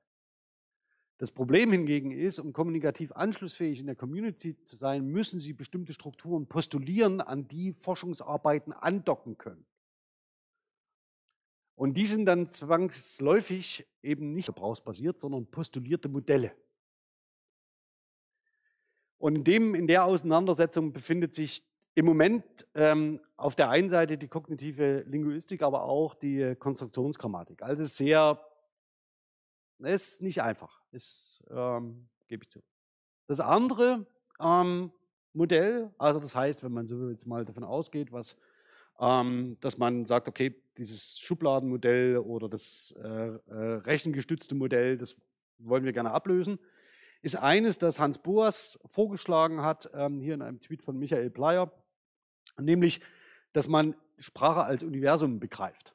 [1.19, 5.93] Das Problem hingegen ist, um kommunikativ anschlussfähig in der Community zu sein, müssen Sie bestimmte
[5.93, 9.67] Strukturen postulieren, an die Forschungsarbeiten andocken können.
[11.75, 16.53] Und die sind dann zwangsläufig eben nicht gebrauchsbasiert, sondern postulierte Modelle.
[19.19, 21.63] Und in, dem, in der Auseinandersetzung befindet sich
[21.95, 27.63] im Moment ähm, auf der einen Seite die kognitive Linguistik, aber auch die Konstruktionsgrammatik.
[27.63, 28.41] Also sehr,
[29.81, 32.61] ist nicht einfach, ist, ähm, gebe ich zu.
[33.27, 34.07] Das andere
[34.41, 34.93] ähm,
[35.33, 38.37] Modell, also das heißt, wenn man so jetzt mal davon ausgeht, was,
[38.99, 43.39] ähm, dass man sagt, okay, dieses Schubladenmodell oder das äh, äh,
[43.85, 45.17] rechengestützte Modell, das
[45.59, 46.59] wollen wir gerne ablösen,
[47.21, 51.73] ist eines, das Hans Boas vorgeschlagen hat, ähm, hier in einem Tweet von Michael Pleyer,
[52.59, 53.01] nämlich,
[53.53, 55.95] dass man Sprache als Universum begreift.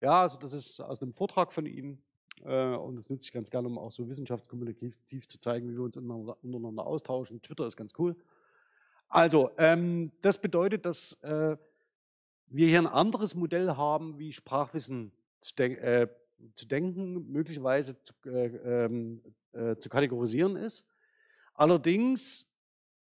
[0.00, 2.05] Ja, also das ist aus einem Vortrag von ihm äh,
[2.42, 5.96] und das nutze ich ganz gerne, um auch so wissenschaftskommunikativ zu zeigen, wie wir uns
[5.96, 7.42] untereinander, untereinander austauschen.
[7.42, 8.16] Twitter ist ganz cool.
[9.08, 11.56] Also, ähm, das bedeutet, dass äh,
[12.46, 16.08] wir hier ein anderes Modell haben, wie Sprachwissen zu, de äh,
[16.54, 19.22] zu denken, möglicherweise zu, äh, ähm,
[19.52, 20.86] äh, zu kategorisieren ist.
[21.54, 22.48] Allerdings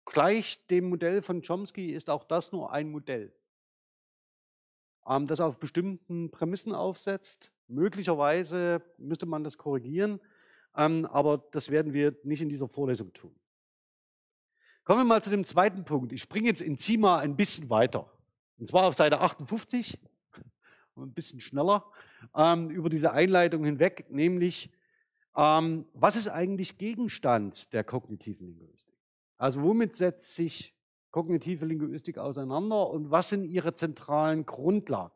[0.07, 3.35] Gleich dem Modell von Chomsky ist auch das nur ein Modell,
[5.07, 7.53] ähm, das auf bestimmten Prämissen aufsetzt.
[7.69, 10.21] Möglicherweise müsste man das korrigieren,
[10.77, 13.35] ähm, aber das werden wir nicht in dieser Vorlesung tun.
[14.85, 16.13] Kommen wir mal zu dem zweiten Punkt.
[16.13, 18.11] Ich springe jetzt in Zima ein bisschen weiter.
[18.59, 19.99] Und zwar auf Seite 58,
[20.97, 21.85] ein bisschen schneller,
[22.35, 24.71] ähm, über diese Einleitung hinweg, nämlich,
[25.39, 28.97] was ist eigentlich Gegenstand der kognitiven Linguistik?
[29.37, 30.75] Also womit setzt sich
[31.11, 35.16] kognitive Linguistik auseinander und was sind ihre zentralen Grundlagen?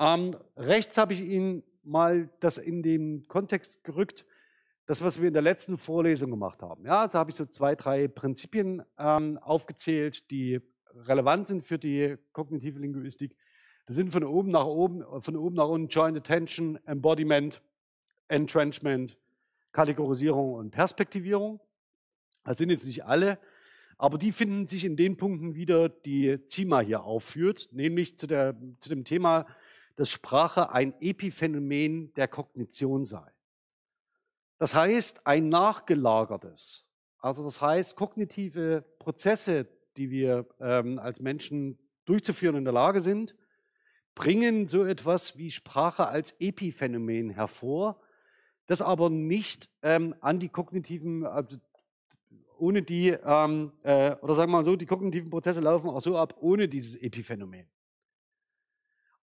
[0.00, 4.24] Ähm, rechts habe ich Ihnen mal das in den Kontext gerückt,
[4.86, 6.86] das, was wir in der letzten Vorlesung gemacht haben.
[6.86, 10.60] Ja, also habe ich so zwei, drei Prinzipien ähm, aufgezählt, die
[10.94, 13.36] relevant sind für die kognitive Linguistik.
[13.86, 17.62] Das sind von oben nach oben, von oben nach unten Joint Attention, Embodiment,
[18.28, 19.18] Entrenchment,
[19.72, 21.60] Kategorisierung und Perspektivierung.
[22.44, 23.38] Das sind jetzt nicht alle,
[23.98, 28.56] aber die finden sich in den Punkten wieder, die Zima hier aufführt, nämlich zu, der,
[28.78, 29.46] zu dem Thema,
[30.00, 33.30] dass Sprache ein Epiphänomen der Kognition sei.
[34.56, 36.88] Das heißt, ein nachgelagertes.
[37.18, 43.36] Also das heißt, kognitive Prozesse, die wir ähm, als Menschen durchzuführen in der Lage sind,
[44.14, 48.00] bringen so etwas wie Sprache als Epiphänomen hervor,
[48.68, 51.58] das aber nicht ähm, an die kognitiven, also
[52.56, 56.16] ohne die, ähm, äh, oder sagen wir mal so, die kognitiven Prozesse laufen auch so
[56.16, 57.68] ab, ohne dieses Epiphänomen.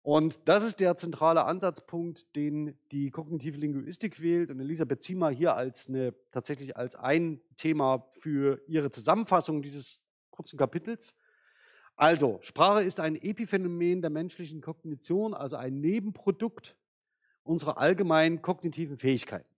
[0.07, 5.57] Und das ist der zentrale Ansatzpunkt, den die kognitive Linguistik wählt und Elisabeth Ziemer hier
[5.57, 11.17] als eine, tatsächlich als ein Thema für ihre Zusammenfassung dieses kurzen Kapitels.
[11.97, 16.77] Also, Sprache ist ein Epiphänomen der menschlichen Kognition, also ein Nebenprodukt
[17.43, 19.56] unserer allgemeinen kognitiven Fähigkeiten.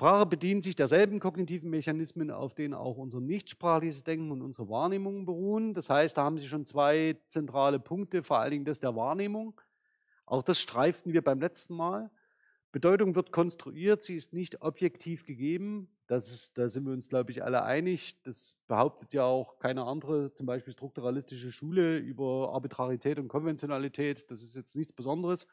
[0.00, 5.26] Sprache bedient sich derselben kognitiven Mechanismen, auf denen auch unser nichtsprachliches Denken und unsere Wahrnehmung
[5.26, 5.74] beruhen.
[5.74, 9.60] Das heißt, da haben Sie schon zwei zentrale Punkte, vor allen Dingen das der Wahrnehmung.
[10.24, 12.10] Auch das streiften wir beim letzten Mal.
[12.72, 15.90] Bedeutung wird konstruiert, sie ist nicht objektiv gegeben.
[16.06, 18.16] Das ist, da sind wir uns, glaube ich, alle einig.
[18.22, 24.30] Das behauptet ja auch keine andere, zum Beispiel strukturalistische Schule über Arbitrarität und Konventionalität.
[24.30, 25.46] Das ist jetzt nichts Besonderes.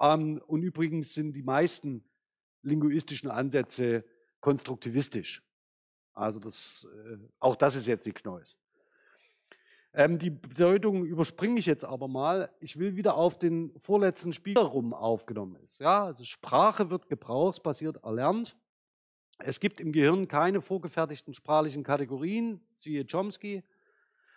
[0.00, 2.02] Ähm, und übrigens sind die meisten
[2.64, 4.04] linguistischen Ansätze
[4.40, 5.42] konstruktivistisch.
[6.12, 8.56] Also das, äh, auch das ist jetzt nichts Neues.
[9.92, 12.50] Ähm, die Bedeutung überspringe ich jetzt aber mal.
[12.60, 15.78] Ich will wieder auf den vorletzten Spielraum aufgenommen ist.
[15.78, 18.56] Ja, also Sprache wird gebrauchsbasiert erlernt.
[19.38, 23.62] Es gibt im Gehirn keine vorgefertigten sprachlichen Kategorien, siehe Chomsky,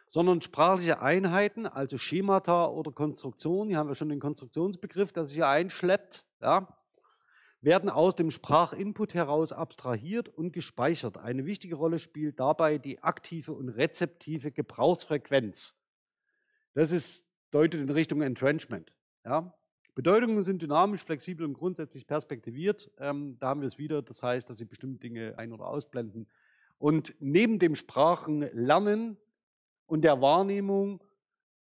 [0.10, 3.70] sondern sprachliche Einheiten, also Schemata oder Konstruktionen.
[3.70, 6.26] Hier haben wir schon den Konstruktionsbegriff, der sich hier einschleppt.
[6.42, 6.77] Ja,
[7.62, 11.18] werden aus dem Sprachinput heraus abstrahiert und gespeichert.
[11.18, 15.76] Eine wichtige Rolle spielt dabei die aktive und rezeptive Gebrauchsfrequenz.
[16.74, 18.94] Das ist, deutet in Richtung Entrenchment.
[19.26, 19.54] Ja?
[19.96, 22.92] Bedeutungen sind dynamisch, flexibel und grundsätzlich perspektiviert.
[23.00, 24.04] Ähm, da haben wir es wieder.
[24.04, 26.28] Das heißt, dass sie bestimmte Dinge ein- oder ausblenden.
[26.78, 29.18] Und neben dem Sprachenlernen
[29.88, 31.04] und der Wahrnehmung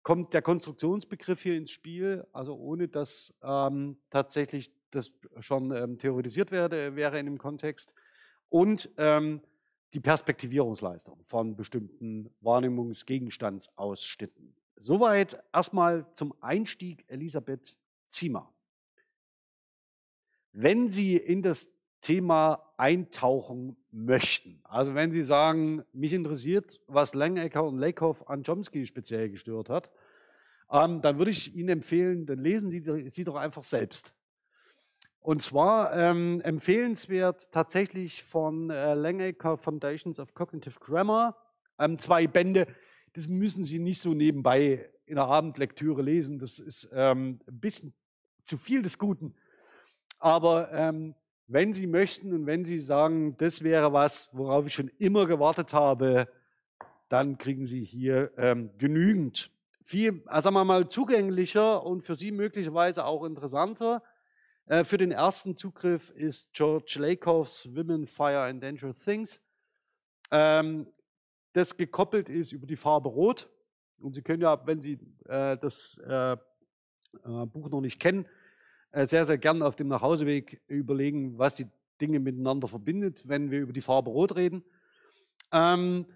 [0.02, 6.52] kommt der Konstruktionsbegriff hier ins Spiel, also ohne dass ähm, tatsächlich das schon ähm, theoretisiert
[6.52, 7.94] werde, wäre in dem Kontext.
[8.50, 9.42] Und ähm,
[9.94, 14.56] die Perspektivierungsleistung von bestimmten Wahrnehmungsgegenstandsausschnitten.
[14.76, 17.76] Soweit erstmal zum Einstieg Elisabeth
[18.10, 18.52] Ziemer.
[20.52, 21.70] Wenn Sie in das
[22.02, 28.86] Thema eintauchen möchten, also wenn Sie sagen, mich interessiert, was Langecker und Lakoff an Chomsky
[28.86, 29.92] speziell gestört hat,
[30.72, 34.16] ähm, dann würde ich Ihnen empfehlen, dann lesen Sie sie doch einfach selbst.
[35.24, 41.38] Und zwar ähm, empfehlenswert tatsächlich von äh, Langaker Foundations of Cognitive Grammar,
[41.80, 42.68] ähm, zwei Bände.
[43.14, 46.40] Das müssen Sie nicht so nebenbei in der Abendlektüre lesen.
[46.40, 47.94] Das ist ähm, ein bisschen
[48.46, 49.34] zu viel des Guten.
[50.20, 51.16] Aber ähm,
[51.48, 55.72] wenn Sie möchten und wenn Sie sagen, das wäre was, worauf ich schon immer gewartet
[55.72, 56.28] habe,
[57.08, 59.52] dann kriegen Sie hier ähm, genügend.
[59.86, 64.13] Viel, also sagen wir mal, zugänglicher und für Sie möglicherweise auch interessanter äh,
[64.66, 69.42] für den ersten Zugriff ist George Lakoffs Women, Fire and Dangerous Things,
[70.32, 70.88] ähm,
[71.54, 73.50] das gekoppelt ist über die Farbe Rot.
[74.00, 76.38] Und Sie können ja, wenn Sie äh, das äh, äh
[77.46, 78.26] Buch noch nicht kennen,
[78.92, 81.68] äh, sehr, sehr gern auf dem Nachhauseweg überlegen, was die
[82.02, 84.64] Dinge miteinander verbindet, wenn wir über die Farbe Rot reden.
[85.52, 86.08] Ähm,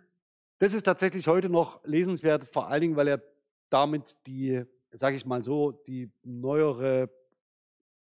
[0.59, 3.23] das ist tatsächlich heute noch lesenswert, vor allen Dingen, weil er
[3.69, 7.09] damit die, sage ich mal so, die neuere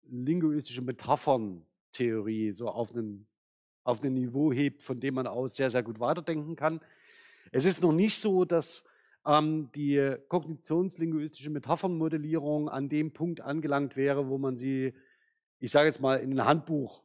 [0.10, 3.28] linguistische Metapherntheorie so auf ein
[3.84, 6.82] auf ein Niveau hebt, von dem man aus sehr, sehr gut weiterdenken kann.
[7.52, 8.84] Es ist noch nicht so, dass
[9.26, 14.94] ähm, die kognitionslinguistische Metaphernmodellierung an dem Punkt angelangt wäre, wo man sie,
[15.60, 17.04] ich sage jetzt mal, in ein Handbuch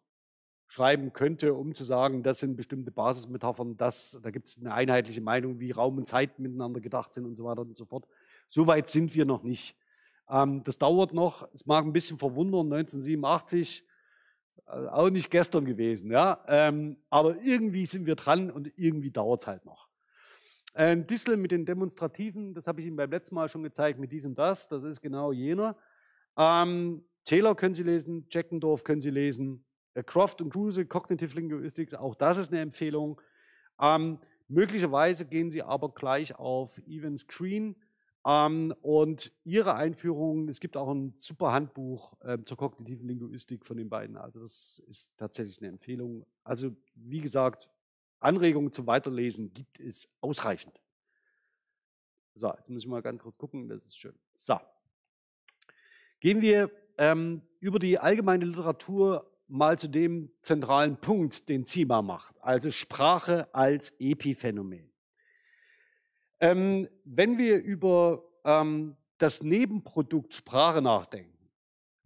[0.69, 5.21] schreiben könnte, um zu sagen, das sind bestimmte Basismetaphern, das, da gibt es eine einheitliche
[5.21, 8.07] Meinung, wie Raum und Zeit miteinander gedacht sind und so weiter und so fort.
[8.49, 9.77] So weit sind wir noch nicht.
[10.29, 11.49] Ähm, das dauert noch.
[11.53, 13.85] Es mag ein bisschen verwundern, 1987,
[14.67, 16.11] äh, auch nicht gestern gewesen.
[16.11, 16.45] Ja?
[16.49, 19.89] Ähm, aber irgendwie sind wir dran und irgendwie dauert es halt noch.
[20.75, 24.13] Ähm, Dissel mit den Demonstrativen, das habe ich Ihnen beim letzten Mal schon gezeigt, mit
[24.13, 25.77] diesem das, das ist genau jener.
[26.37, 31.95] Ähm, Taylor können Sie lesen, Jackendorf können Sie lesen, äh, Croft und Kruse, Cognitive Linguistics,
[31.95, 33.21] auch das ist eine Empfehlung.
[33.81, 37.77] Ähm, möglicherweise gehen Sie aber gleich auf Even Screen
[38.27, 43.89] und ihre Einführung, es gibt auch ein super Handbuch äh, zur kognitiven Linguistik von den
[43.89, 44.17] beiden.
[44.17, 46.27] Also das ist tatsächlich eine Empfehlung.
[46.43, 47.71] Also wie gesagt,
[48.19, 50.81] Anregungen zum Weiterlesen gibt es ausreichend.
[52.35, 54.19] So, jetzt muss ich mal ganz kurz gucken, das ist schön.
[54.35, 54.59] So,
[56.19, 62.35] gehen wir ähm, über die allgemeine Literatur mal zu dem zentralen Punkt, den Zima macht,
[62.43, 64.91] also Sprache als Epiphänomen.
[66.41, 71.51] Ähm, wenn wir über ähm, das Nebenprodukt Sprache nachdenken,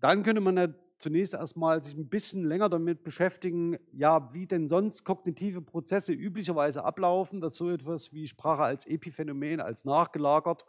[0.00, 0.68] dann könnte man ja
[0.98, 6.84] zunächst erstmal sich ein bisschen länger damit beschäftigen, ja, wie denn sonst kognitive Prozesse üblicherweise
[6.84, 10.64] ablaufen, dass so etwas wie Sprache als Epiphänomen, als nachgelagert,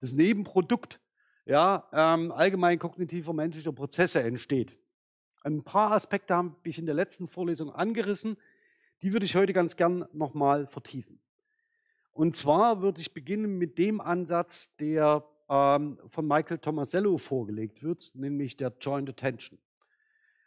[0.00, 1.00] das Nebenprodukt
[1.46, 4.76] ja, ähm, allgemein kognitiver menschlicher Prozesse entsteht.
[5.42, 8.36] Ein paar Aspekte habe ich in der letzten Vorlesung angerissen,
[9.02, 11.20] die würde ich heute ganz gern nochmal vertiefen.
[12.16, 18.10] Und zwar würde ich beginnen mit dem Ansatz, der ähm, von Michael Tomasello vorgelegt wird,
[18.14, 19.58] nämlich der Joint Attention.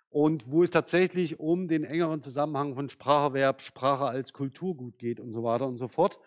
[0.09, 5.31] und wo es tatsächlich um den engeren Zusammenhang von Spracherwerb, Sprache als Kulturgut geht und
[5.31, 6.19] so weiter und so fort.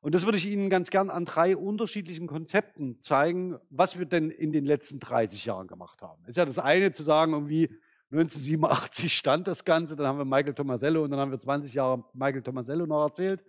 [0.00, 4.30] Und das würde ich Ihnen ganz gern an drei unterschiedlichen Konzepten zeigen, was wir denn
[4.30, 6.22] in den letzten 30 Jahren gemacht haben.
[6.22, 7.68] Es ist ja das eine zu sagen, irgendwie
[8.10, 12.04] 1987 stand das Ganze, dann haben wir Michael Tomasello und dann haben wir 20 Jahre
[12.14, 13.44] Michael Tomasello noch erzählt.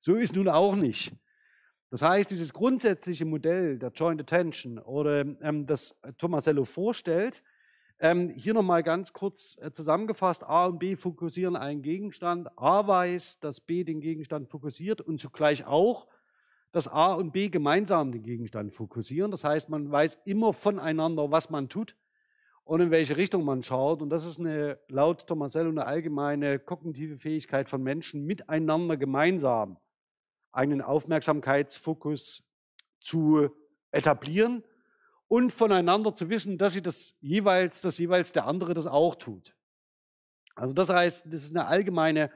[0.00, 1.12] So ist nun auch nicht.
[1.90, 7.42] Das heißt, dieses grundsätzliche Modell der Joint Attention oder ähm, das Tomasello vorstellt,
[7.98, 12.48] ähm, hier nochmal ganz kurz äh, zusammengefasst, A und B fokussieren einen Gegenstand.
[12.56, 16.06] A weiß, dass B den Gegenstand fokussiert und zugleich auch,
[16.72, 19.30] dass A und B gemeinsam den Gegenstand fokussieren.
[19.30, 21.94] Das heißt, man weiß immer voneinander, was man tut
[22.64, 24.00] und in welche Richtung man schaut.
[24.00, 29.76] Und das ist eine, laut Tomasello eine allgemeine kognitive Fähigkeit von Menschen, miteinander gemeinsam
[30.52, 32.42] einen Aufmerksamkeitsfokus
[33.00, 33.50] zu
[33.92, 34.64] etablieren
[35.28, 39.54] und voneinander zu wissen, dass sie das jeweils, dass jeweils der andere das auch tut.
[40.54, 42.30] Also das heißt, das ist eine allgemeine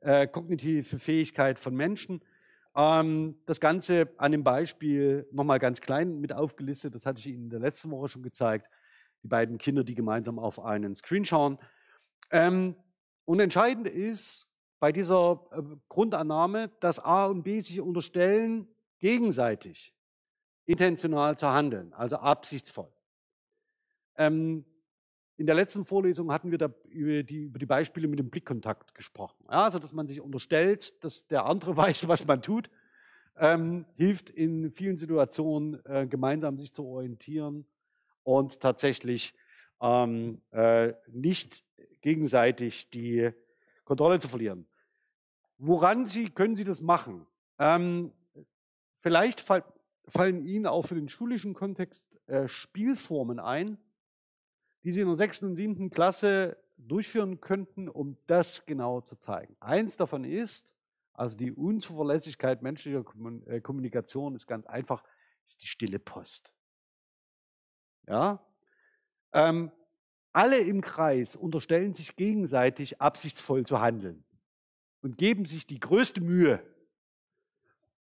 [0.00, 2.22] äh, kognitive Fähigkeit von Menschen.
[2.76, 7.44] Ähm, das Ganze an dem Beispiel nochmal ganz klein mit aufgelistet, das hatte ich Ihnen
[7.44, 8.68] in der letzten Woche schon gezeigt.
[9.22, 11.58] Die beiden Kinder, die gemeinsam auf einen Screen schauen.
[12.30, 12.76] Ähm,
[13.24, 14.53] und entscheidend ist
[14.84, 18.68] bei dieser äh, Grundannahme, dass A und B sich unterstellen
[19.00, 19.94] gegenseitig
[20.66, 22.92] intentional zu handeln, also absichtsvoll.
[24.18, 24.66] Ähm,
[25.38, 29.46] in der letzten Vorlesung hatten wir über die, über die Beispiele mit dem Blickkontakt gesprochen.
[29.48, 32.68] Ja, also, dass man sich unterstellt, dass der andere weiß, was man tut,
[33.38, 37.64] ähm, hilft in vielen Situationen, äh, gemeinsam sich zu orientieren
[38.22, 39.32] und tatsächlich
[39.80, 41.64] ähm, äh, nicht
[42.02, 43.32] gegenseitig die
[43.84, 44.66] Kontrolle zu verlieren.
[45.58, 47.26] Woran Sie, können Sie das machen?
[47.58, 48.12] Ähm,
[48.98, 53.78] vielleicht fallen Ihnen auch für den schulischen Kontext äh, Spielformen ein,
[54.82, 59.56] die Sie in der sechsten und siebten Klasse durchführen könnten, um das genau zu zeigen.
[59.60, 60.74] Eins davon ist,
[61.12, 63.04] also die Unzuverlässigkeit menschlicher
[63.46, 65.04] äh, Kommunikation ist ganz einfach,
[65.46, 66.52] ist die stille Post.
[68.08, 68.44] Ja?
[69.32, 69.70] Ähm,
[70.32, 74.23] alle im Kreis unterstellen sich gegenseitig absichtsvoll zu handeln
[75.04, 76.64] und geben sich die größte Mühe,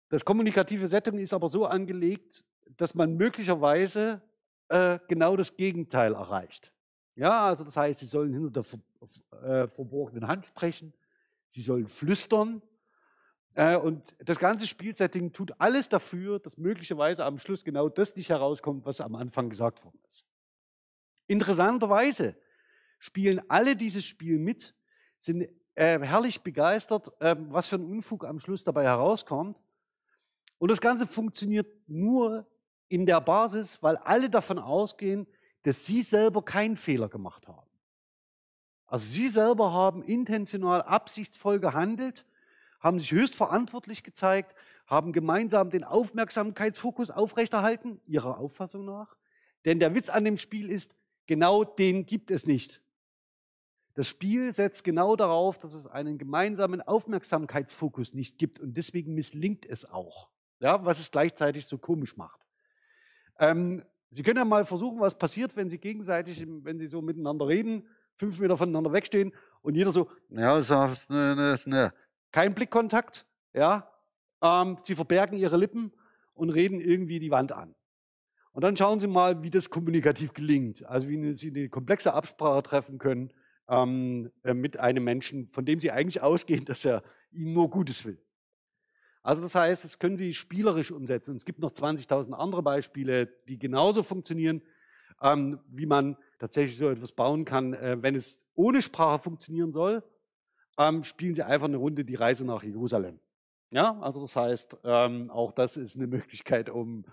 [0.07, 2.45] das kommunikative Setting ist aber so angelegt,
[2.77, 4.21] dass man möglicherweise
[4.69, 6.71] äh, genau das Gegenteil erreicht.
[7.15, 10.93] Ja, also das heißt, sie sollen hinter der äh, verborgenen Hand sprechen,
[11.49, 12.61] sie sollen flüstern.
[13.55, 18.29] Äh, und das ganze Spielsetting tut alles dafür, dass möglicherweise am Schluss genau das nicht
[18.29, 20.25] herauskommt, was am Anfang gesagt worden ist.
[21.27, 22.37] Interessanterweise
[22.99, 24.73] spielen alle dieses Spiel mit,
[25.19, 29.61] sind äh, herrlich begeistert, ähm, was für ein Unfug am Schluss dabei herauskommt.
[30.57, 32.47] Und das Ganze funktioniert nur
[32.87, 35.27] in der Basis, weil alle davon ausgehen,
[35.63, 37.69] dass sie selber keinen Fehler gemacht haben.
[38.87, 42.25] Also sie selber haben intentional, absichtsvoll gehandelt,
[42.79, 44.53] haben sich höchst verantwortlich gezeigt,
[44.85, 49.17] haben gemeinsam den Aufmerksamkeitsfokus aufrechterhalten, ihrer Auffassung nach.
[49.65, 50.95] Denn der Witz an dem Spiel ist,
[51.25, 52.81] genau den gibt es nicht.
[53.95, 59.65] Das Spiel setzt genau darauf, dass es einen gemeinsamen Aufmerksamkeitsfokus nicht gibt und deswegen misslingt
[59.65, 60.29] es auch
[60.59, 62.47] ja, was es gleichzeitig so komisch macht.
[63.39, 67.47] Ähm, Sie können ja mal versuchen, was passiert, wenn Sie gegenseitig, wenn Sie so miteinander
[67.47, 70.69] reden, fünf Meter voneinander wegstehen und jeder so, ja, ist
[71.09, 71.93] ne, ne, ne.
[72.31, 73.91] kein Blickkontakt, ja,
[74.41, 75.91] ähm, Sie verbergen Ihre Lippen
[76.33, 77.75] und reden irgendwie die Wand an.
[78.53, 82.63] Und dann schauen Sie mal, wie das kommunikativ gelingt, also wie Sie eine komplexe Absprache
[82.63, 83.33] treffen können
[83.67, 88.05] ähm, äh, mit einem Menschen, von dem Sie eigentlich ausgehen, dass er Ihnen nur Gutes
[88.05, 88.19] will.
[89.23, 91.31] Also das heißt, das können Sie spielerisch umsetzen.
[91.31, 94.61] Und es gibt noch 20.000 andere Beispiele, die genauso funktionieren,
[95.21, 97.73] ähm, wie man tatsächlich so etwas bauen kann.
[97.73, 100.03] Äh, wenn es ohne Sprache funktionieren soll,
[100.77, 103.19] ähm, spielen Sie einfach eine Runde die Reise nach Jerusalem.
[103.71, 107.05] Ja, also das heißt, ähm, auch das ist eine Möglichkeit, um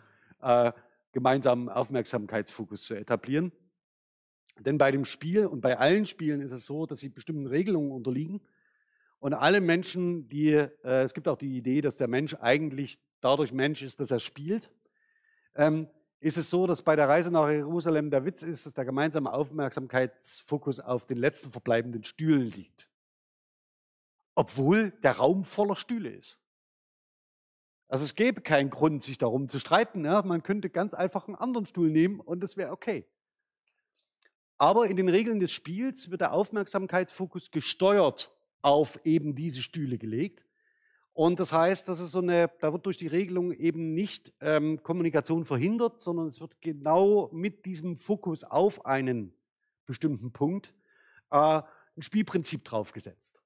[0.43, 0.73] äh,
[1.13, 3.53] gemeinsamen Aufmerksamkeitsfokus zu etablieren.
[4.59, 7.93] Denn bei dem Spiel und bei allen Spielen ist es so, dass sie bestimmten Regelungen
[7.93, 8.41] unterliegen.
[9.19, 13.53] Und alle Menschen, die, äh, es gibt auch die Idee, dass der Mensch eigentlich dadurch
[13.53, 14.71] Mensch ist, dass er spielt,
[15.55, 15.89] ähm,
[16.21, 19.33] ist es so, dass bei der Reise nach Jerusalem der Witz ist, dass der gemeinsame
[19.33, 22.89] Aufmerksamkeitsfokus auf den letzten verbleibenden Stühlen liegt.
[24.35, 26.41] Obwohl der Raum voller Stühle ist.
[27.89, 30.05] Also es gäbe keinen Grund, sich darum zu streiten.
[30.05, 30.23] Ja?
[30.23, 33.05] Man könnte ganz einfach einen anderen Stuhl nehmen und das wäre okay.
[34.63, 40.47] Aber in den Regeln des Spiels wird der Aufmerksamkeitsfokus gesteuert auf eben diese Stühle gelegt.
[41.15, 44.81] Und das heißt, das ist so eine, da wird durch die Regelung eben nicht ähm,
[44.85, 49.35] Kommunikation verhindert, sondern es wird genau mit diesem Fokus auf einen
[49.85, 50.73] bestimmten Punkt
[51.33, 51.61] äh,
[51.97, 53.43] ein Spielprinzip draufgesetzt.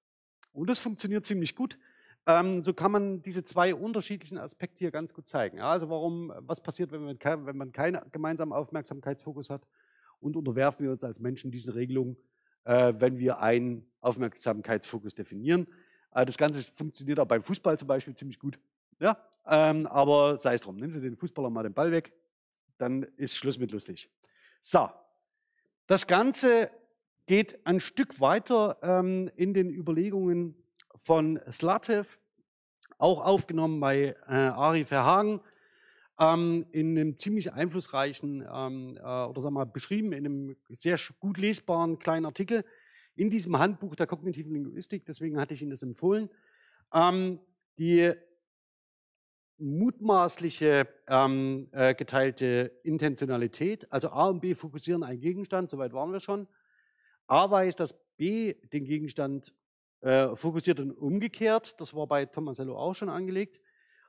[0.53, 1.79] Und das funktioniert ziemlich gut.
[2.27, 5.57] Ähm, so kann man diese zwei unterschiedlichen Aspekte hier ganz gut zeigen.
[5.57, 9.67] Ja, also warum, was passiert, wenn man, wenn man keinen gemeinsamen Aufmerksamkeitsfokus hat
[10.21, 12.17] und unterwerfen wir uns als Menschen diesen Regelungen,
[12.65, 15.67] äh, wenn wir einen Aufmerksamkeitsfokus definieren.
[16.13, 18.59] Äh, das Ganze funktioniert auch beim Fußball zum Beispiel ziemlich gut.
[18.99, 22.13] Ja, ähm, aber sei es drum, nehmen Sie den Fußballer mal den Ball weg,
[22.79, 24.11] dann ist Schluss mit lustig.
[24.63, 24.89] So,
[25.87, 26.71] das Ganze
[27.27, 30.57] geht ein Stück weiter ähm, in den Überlegungen
[30.97, 32.19] von Slatev,
[32.99, 35.41] auch aufgenommen bei äh, Ari Verhagen,
[36.19, 40.99] ähm, in einem ziemlich einflussreichen ähm, äh, oder sagen wir mal beschrieben in einem sehr
[41.21, 42.65] gut lesbaren kleinen Artikel
[43.15, 45.05] in diesem Handbuch der kognitiven Linguistik.
[45.07, 46.31] Deswegen hatte ich Ihnen das empfohlen.
[46.93, 47.41] Ähm,
[47.79, 48.13] die
[49.59, 56.21] mutmaßliche ähm, äh, geteilte Intentionalität, also A und B fokussieren einen Gegenstand, soweit waren wir
[56.21, 56.47] schon.
[57.27, 59.55] A weiß, dass B den Gegenstand
[60.01, 61.81] äh, fokussiert und umgekehrt.
[61.81, 63.61] Das war bei Tomasello auch schon angelegt.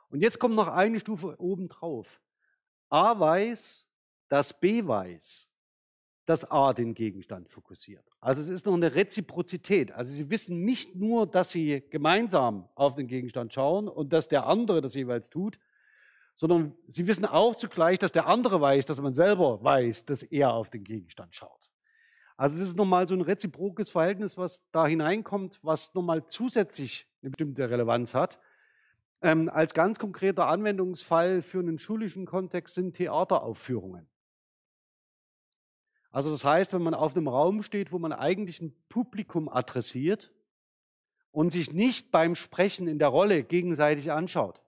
[0.09, 2.21] Und jetzt kommt noch eine Stufe oben drauf.
[2.89, 3.89] A weiß,
[4.29, 5.49] dass B weiß,
[6.25, 8.05] dass A den Gegenstand fokussiert.
[8.19, 9.91] Also es ist noch eine Reziprozität.
[9.91, 14.45] Also Sie wissen nicht nur, dass Sie gemeinsam auf den Gegenstand schauen und dass der
[14.45, 15.57] andere das jeweils tut,
[16.35, 20.53] sondern Sie wissen auch zugleich, dass der andere weiß, dass man selber weiß, dass er
[20.53, 21.69] auf den Gegenstand schaut.
[22.35, 27.31] Also das ist nochmal so ein reziprokes Verhältnis, was da hineinkommt, was nochmal zusätzlich eine
[27.31, 28.37] bestimmte Relevanz hat.
[29.27, 34.07] Ähm, als ganz konkreter Anwendungsfall für einen schulischen Kontext sind Theateraufführungen.
[36.11, 40.31] Also das heißt, wenn man auf einem Raum steht, wo man eigentlich ein Publikum adressiert
[41.31, 44.63] und sich nicht beim Sprechen in der Rolle gegenseitig anschaut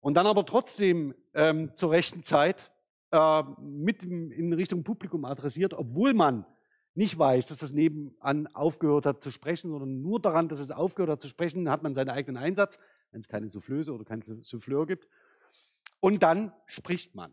[0.00, 2.70] und dann aber trotzdem ähm, zur rechten Zeit
[3.10, 6.44] äh, mit in Richtung Publikum adressiert, obwohl man
[6.94, 11.10] nicht weiß, dass das nebenan aufgehört hat zu sprechen, sondern nur daran, dass es aufgehört
[11.10, 12.78] hat zu sprechen, hat man seinen eigenen Einsatz,
[13.10, 15.08] wenn es keine Soufflöse oder keinen Souffleur gibt.
[16.00, 17.32] Und dann spricht man.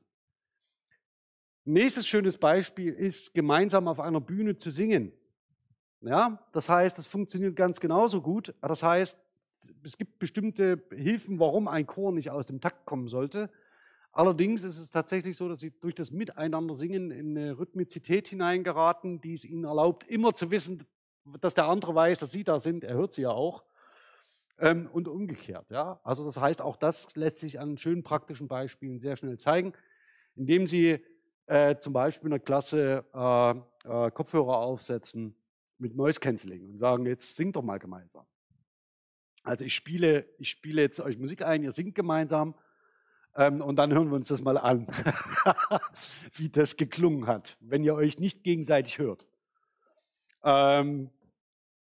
[1.65, 5.11] Nächstes schönes Beispiel ist, gemeinsam auf einer Bühne zu singen.
[6.01, 8.55] Ja, das heißt, das funktioniert ganz genauso gut.
[8.61, 9.19] Das heißt,
[9.83, 13.49] es gibt bestimmte Hilfen, warum ein Chor nicht aus dem Takt kommen sollte.
[14.19, 19.21] Allerdings ist es tatsächlich so, dass sie durch das Miteinander singen in eine Rhythmizität hineingeraten,
[19.21, 20.85] die es ihnen erlaubt, immer zu wissen,
[21.39, 22.83] dass der andere weiß, dass sie da sind.
[22.83, 23.63] Er hört sie ja auch.
[24.57, 25.71] Ähm, und umgekehrt.
[25.71, 26.01] Ja?
[26.03, 29.71] Also das heißt, auch das lässt sich an schönen praktischen Beispielen sehr schnell zeigen,
[30.35, 31.01] indem Sie
[31.45, 33.51] äh, zum Beispiel in der Klasse äh,
[33.87, 35.33] äh, Kopfhörer aufsetzen
[35.77, 38.25] mit Noise Cancelling und sagen, jetzt singt doch mal gemeinsam.
[39.43, 42.53] Also ich spiele, ich spiele jetzt euch Musik ein, ihr singt gemeinsam
[43.35, 44.87] ähm, und dann hören wir uns das mal an,
[46.33, 49.27] wie das geklungen hat, wenn ihr euch nicht gegenseitig hört.
[50.43, 51.09] Ähm,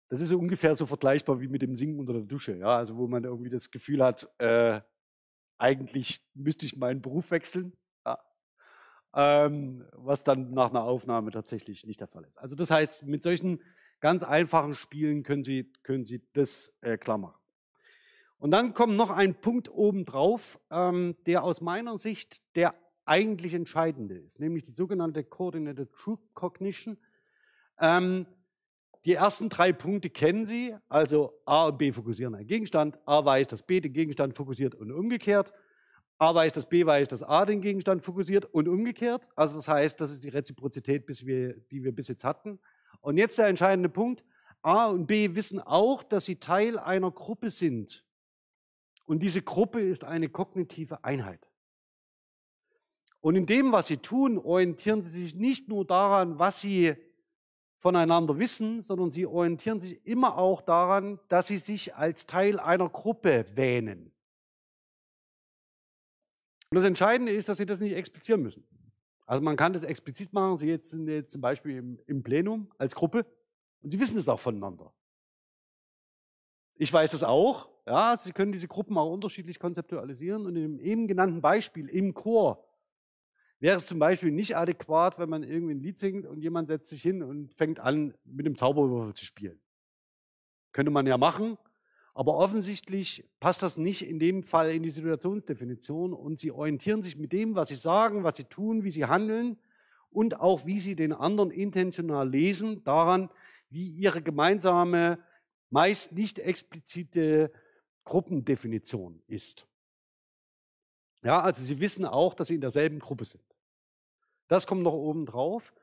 [0.08, 3.08] das ist ungefähr so vergleichbar wie mit dem Singen unter der Dusche, ja, also wo
[3.08, 4.80] man irgendwie das Gefühl hat, äh,
[5.58, 7.72] eigentlich müsste ich meinen Beruf wechseln,
[8.04, 8.18] ja.
[9.14, 12.38] ähm, was dann nach einer Aufnahme tatsächlich nicht der Fall ist.
[12.38, 13.62] Also das heißt, mit solchen
[14.00, 17.40] ganz einfachen Spielen können Sie, können Sie das äh, klar machen.
[18.38, 22.74] Und dann kommt noch ein Punkt obendrauf, ähm, der aus meiner Sicht der
[23.06, 26.98] eigentlich entscheidende ist, nämlich die sogenannte Coordinated True Cognition.
[27.80, 28.26] Ähm,
[29.04, 33.46] die ersten drei Punkte kennen Sie, also A und B fokussieren einen Gegenstand, A weiß,
[33.46, 35.52] dass B den Gegenstand fokussiert und umgekehrt,
[36.18, 39.28] A weiß, dass B weiß, dass A den Gegenstand fokussiert und umgekehrt.
[39.36, 42.58] Also das heißt, das ist die Reziprozität, die wir bis jetzt hatten.
[43.00, 44.24] Und jetzt der entscheidende Punkt,
[44.62, 48.05] A und B wissen auch, dass sie Teil einer Gruppe sind.
[49.06, 51.48] Und diese Gruppe ist eine kognitive Einheit.
[53.20, 56.94] Und in dem, was sie tun, orientieren sie sich nicht nur daran, was sie
[57.78, 62.88] voneinander wissen, sondern sie orientieren sich immer auch daran, dass sie sich als Teil einer
[62.88, 64.12] Gruppe wähnen.
[66.70, 68.66] Und das Entscheidende ist, dass sie das nicht explizieren müssen.
[69.24, 70.56] Also man kann das explizit machen.
[70.56, 73.26] Sie jetzt sind jetzt zum Beispiel im, im Plenum als Gruppe
[73.82, 74.92] und sie wissen es auch voneinander.
[76.78, 77.68] Ich weiß es auch.
[77.86, 80.44] Ja, Sie können diese Gruppen auch unterschiedlich konzeptualisieren.
[80.46, 82.64] Und dem eben genannten Beispiel im Chor
[83.58, 86.90] wäre es zum Beispiel nicht adäquat, wenn man irgendwie ein Lied singt und jemand setzt
[86.90, 89.58] sich hin und fängt an, mit dem Zauberwürfel zu spielen.
[90.72, 91.56] Könnte man ja machen,
[92.12, 97.16] aber offensichtlich passt das nicht in dem Fall in die Situationsdefinition und sie orientieren sich
[97.16, 99.58] mit dem, was sie sagen, was sie tun, wie sie handeln
[100.10, 103.30] und auch wie sie den anderen intentional lesen, daran,
[103.70, 105.18] wie ihre gemeinsame
[105.70, 107.52] meist nicht explizite
[108.04, 109.66] Gruppendefinition ist.
[111.22, 113.44] Ja, also Sie wissen auch, dass Sie in derselben Gruppe sind.
[114.48, 115.74] Das kommt noch oben drauf.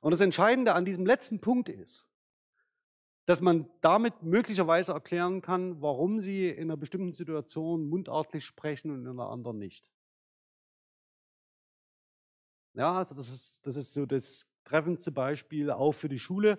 [0.00, 2.06] Und das Entscheidende an diesem letzten Punkt ist,
[3.26, 9.02] dass man damit möglicherweise erklären kann, warum sie in einer bestimmten Situation mundartlich sprechen und
[9.02, 9.90] in einer anderen nicht.
[12.74, 16.58] Ja, also das ist, das ist so das treffendste Beispiel auch für die Schule.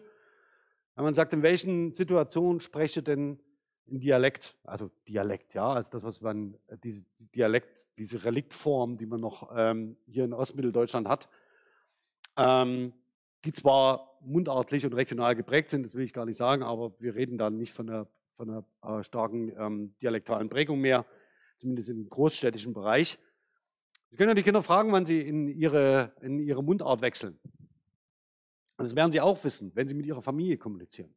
[0.96, 3.39] Wenn man sagt, in welchen Situationen spreche denn
[3.86, 7.04] in Dialekt, also Dialekt, ja, also das, was man, äh, diese
[7.36, 11.30] Dialekt, diese Reliktform, die man noch ähm, hier in Ostmitteldeutschland hat,
[12.38, 12.94] ähm,
[13.44, 17.16] die zwar mundartlich und regional geprägt sind, das will ich gar nicht sagen, aber wir
[17.16, 21.06] reden da nicht von einer, von einer äh, starken ähm, dialektalen Prägung mehr,
[21.58, 23.18] zumindest im großstädtischen Bereich.
[24.10, 27.39] Sie können ja die Kinder fragen, wann sie in ihre, in ihre Mundart wechseln.
[28.82, 31.13] Und das werden sie auch wissen, wenn sie mit ihrer Familie kommunizieren.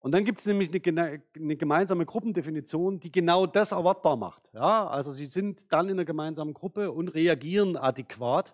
[0.00, 4.50] Und dann gibt es nämlich eine, eine, gemeinsame Gruppendefinition, die genau das erwartbar macht.
[4.52, 8.52] Ja, also sie sind dann in einer gemeinsamen Gruppe und reagieren adäquat,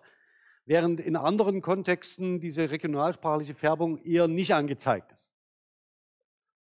[0.65, 5.29] während in anderen Kontexten diese regionalsprachliche Färbung eher nicht angezeigt ist.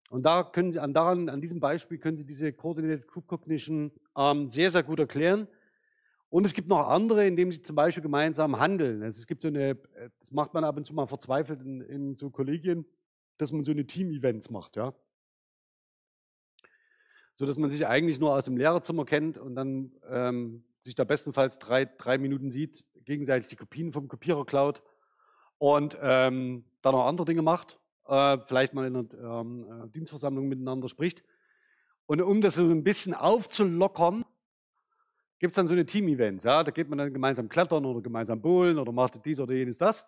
[0.09, 3.91] Und da können Sie, an, daran, an diesem Beispiel können Sie diese Coordinated Group Cognition
[4.15, 5.47] ähm, sehr, sehr gut erklären.
[6.35, 9.01] Und es gibt noch andere, indem sie zum Beispiel gemeinsam handeln.
[9.03, 11.79] Also es gibt so eine, äh, das macht man ab und zu mal verzweifelt in,
[11.79, 12.85] in so Kollegien,
[13.37, 14.93] dass man so eine Team-Events macht, ja.
[17.35, 21.05] So dass man sich eigentlich nur aus dem Lehrerzimmer kennt und dann ähm, sich da
[21.05, 24.83] bestenfalls drei, drei Minuten sieht, gegenseitig die Kopien vom Kopierer klaut
[25.57, 30.49] und ähm, dann noch andere Dinge macht, äh, vielleicht mal in einer ähm, äh, Dienstversammlung
[30.49, 31.23] miteinander spricht.
[32.07, 34.25] Und um das so ein bisschen aufzulockern,
[35.45, 36.43] gibt es dann so eine Team-Events.
[36.43, 36.63] Ja?
[36.63, 40.03] Da geht man dann gemeinsam klettern oder gemeinsam bowlen oder macht dies oder jenes das.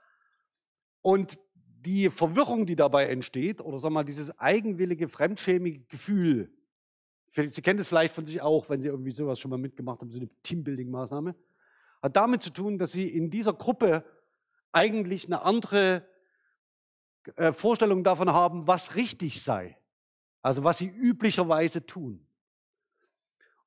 [1.03, 6.51] Und die Verwirrung, die dabei entsteht, oder sag mal, dieses eigenwillige, fremdschämige Gefühl,
[7.29, 10.09] Sie kennen das vielleicht von sich auch, wenn Sie irgendwie sowas schon mal mitgemacht haben,
[10.09, 11.35] so eine Teambuilding-Maßnahme,
[12.01, 14.03] hat damit zu tun, dass Sie in dieser Gruppe
[14.71, 16.07] eigentlich eine andere
[17.35, 19.77] äh, Vorstellung davon haben, was richtig sei.
[20.41, 22.26] Also was Sie üblicherweise tun.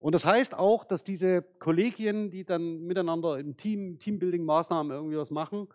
[0.00, 5.30] Und das heißt auch, dass diese Kollegien, die dann miteinander im Team, Teambuilding-Maßnahmen irgendwie was
[5.30, 5.68] machen,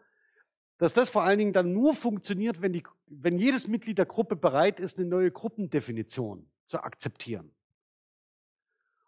[0.80, 4.36] dass das vor allen Dingen dann nur funktioniert, wenn, die, wenn jedes Mitglied der Gruppe
[4.36, 7.52] bereit ist, eine neue Gruppendefinition zu akzeptieren.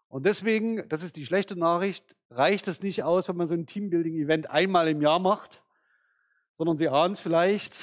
[0.06, 3.66] Und deswegen, das ist die schlechte Nachricht, reicht es nicht aus, wenn man so ein
[3.66, 5.62] Teambuilding-Event einmal im Jahr macht,
[6.54, 7.76] sondern Sie ahnen es vielleicht,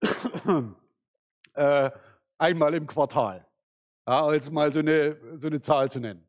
[1.54, 1.90] äh,
[2.38, 3.46] einmal im Quartal.
[4.06, 6.26] Ja, also mal so eine, so eine Zahl zu nennen.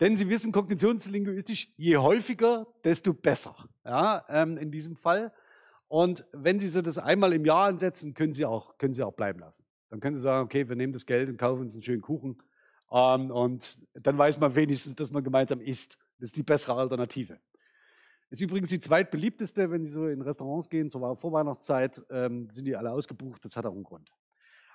[0.00, 3.56] Denn Sie wissen, kognitionslinguistisch, je häufiger, desto besser.
[3.84, 5.32] Ja, ähm, in diesem Fall.
[5.88, 9.14] Und wenn Sie so das einmal im Jahr ansetzen, können Sie auch, können Sie auch
[9.14, 9.64] bleiben lassen.
[9.90, 12.40] Dann können Sie sagen, okay, wir nehmen das Geld und kaufen uns einen schönen Kuchen.
[12.92, 15.98] Ähm, und dann weiß man wenigstens, dass man gemeinsam isst.
[16.18, 17.40] Das ist die bessere Alternative.
[18.30, 22.76] Ist übrigens die zweitbeliebteste, wenn Sie so in Restaurants gehen zur Vorweihnachtszeit, ähm, sind die
[22.76, 23.44] alle ausgebucht.
[23.44, 24.12] Das hat auch einen Grund.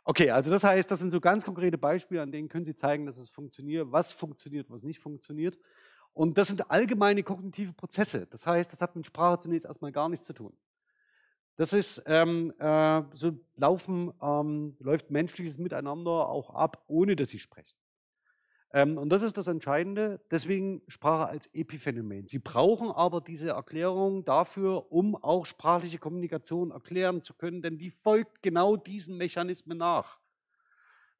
[0.05, 3.05] Okay, also das heißt, das sind so ganz konkrete Beispiele, an denen können Sie zeigen,
[3.05, 5.57] dass es funktioniert, was funktioniert, was nicht funktioniert.
[6.13, 8.27] Und das sind allgemeine kognitive Prozesse.
[8.29, 10.57] Das heißt, das hat mit Sprache zunächst erstmal gar nichts zu tun.
[11.55, 17.39] Das ist, ähm, äh, so laufen, ähm, läuft menschliches Miteinander auch ab, ohne dass Sie
[17.39, 17.77] sprechen.
[18.73, 22.27] Ähm, und das ist das Entscheidende, deswegen Sprache als Epiphänomen.
[22.27, 27.91] Sie brauchen aber diese Erklärung dafür, um auch sprachliche Kommunikation erklären zu können, denn die
[27.91, 30.19] folgt genau diesen Mechanismen nach.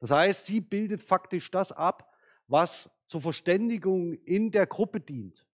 [0.00, 2.12] Das heißt, sie bildet faktisch das ab,
[2.48, 5.46] was zur Verständigung in der Gruppe dient.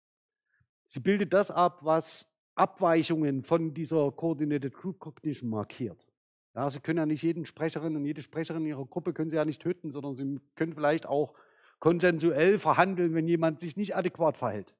[0.87, 6.07] Sie bildet das ab, was Abweichungen von dieser Coordinated Group Cognition markiert.
[6.55, 9.35] Ja, Sie können ja nicht jeden Sprecherin und jede Sprecherin in Ihrer Gruppe können Sie
[9.35, 11.35] ja nicht töten, sondern Sie können vielleicht auch
[11.79, 14.75] konsensuell verhandeln, wenn jemand sich nicht adäquat verhält.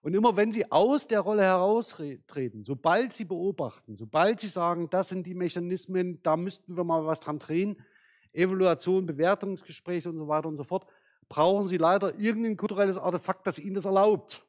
[0.00, 5.08] Und immer wenn Sie aus der Rolle heraustreten, sobald Sie beobachten, sobald Sie sagen, das
[5.08, 7.82] sind die Mechanismen, da müssten wir mal was dran drehen,
[8.32, 10.86] Evaluation, Bewertungsgespräche und so weiter und so fort,
[11.28, 14.46] brauchen Sie leider irgendein kulturelles Artefakt, das Ihnen das erlaubt.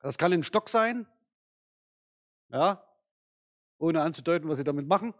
[0.00, 1.06] Das kann ein Stock sein,
[2.48, 2.84] ja,
[3.78, 5.14] ohne anzudeuten, was Sie damit machen.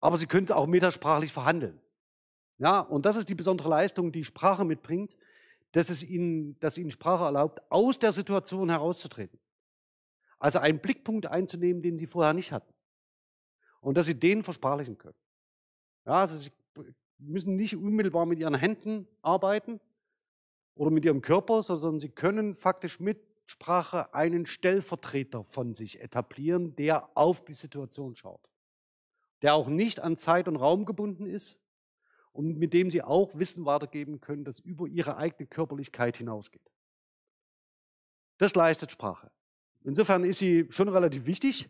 [0.00, 1.80] Aber Sie können es auch metasprachlich verhandeln.
[2.58, 5.16] Ja, und das ist die besondere Leistung, die Sprache mitbringt,
[5.72, 9.38] dass es ihnen, dass ihnen Sprache erlaubt, aus der Situation herauszutreten.
[10.38, 12.72] Also einen Blickpunkt einzunehmen, den sie vorher nicht hatten.
[13.80, 15.18] Und dass sie den versprachlichen können.
[16.06, 16.50] Ja, also sie
[17.18, 19.80] müssen nicht unmittelbar mit ihren Händen arbeiten
[20.74, 26.74] oder mit ihrem Körper, sondern sie können faktisch mit Sprache einen Stellvertreter von sich etablieren,
[26.76, 28.50] der auf die Situation schaut.
[29.42, 31.60] Der auch nicht an Zeit und Raum gebunden ist,
[32.36, 36.70] und mit dem sie auch Wissen weitergeben können, das über ihre eigene Körperlichkeit hinausgeht.
[38.38, 39.30] Das leistet Sprache.
[39.84, 41.68] Insofern ist sie schon relativ wichtig,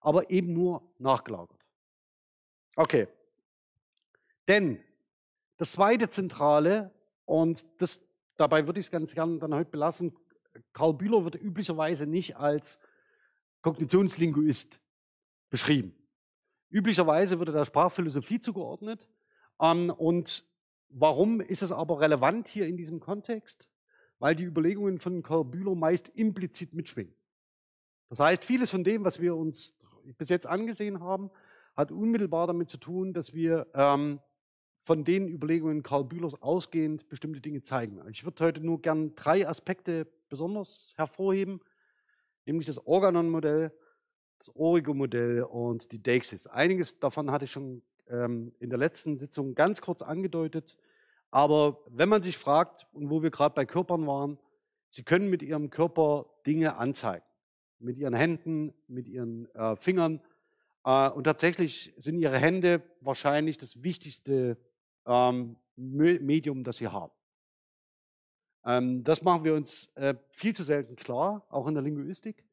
[0.00, 1.64] aber eben nur nachgelagert.
[2.76, 3.06] Okay.
[4.48, 4.82] Denn
[5.56, 6.92] das zweite Zentrale,
[7.24, 8.04] und das,
[8.36, 10.16] dabei würde ich es ganz gerne dann heute belassen,
[10.72, 12.78] Karl Bühler wird üblicherweise nicht als
[13.62, 14.80] Kognitionslinguist
[15.50, 15.94] beschrieben.
[16.70, 19.08] Üblicherweise wird er der Sprachphilosophie zugeordnet.
[19.64, 20.44] Ähm, und
[20.90, 23.68] warum ist es aber relevant hier in diesem Kontext?
[24.18, 27.14] Weil die Überlegungen von Karl Bühler meist implizit mitschwingen.
[28.10, 29.78] Das heißt, vieles von dem, was wir uns
[30.18, 31.30] bis jetzt angesehen haben,
[31.74, 34.20] hat unmittelbar damit zu tun, dass wir ähm,
[34.78, 38.00] von den Überlegungen Karl Bühlers ausgehend bestimmte Dinge zeigen.
[38.10, 41.60] Ich würde heute nur gern drei Aspekte besonders hervorheben,
[42.44, 43.72] nämlich das Organon-Modell,
[44.38, 46.46] das Origo-Modell und die Deixis.
[46.46, 50.76] Einiges davon hatte ich schon ähm, in der letzten Sitzung ganz kurz angedeutet.
[51.30, 54.38] Aber wenn man sich fragt, und wo wir gerade bei Körpern waren,
[54.88, 57.24] Sie können mit Ihrem Körper Dinge anzeigen.
[57.80, 60.20] Mit Ihren Händen, mit Ihren äh, Fingern.
[60.84, 64.56] Äh, und tatsächlich sind Ihre Hände wahrscheinlich das wichtigste
[65.06, 67.12] ähm, Medium, das Sie haben.
[68.64, 72.44] Ähm, das machen wir uns äh, viel zu selten klar, auch in der Linguistik.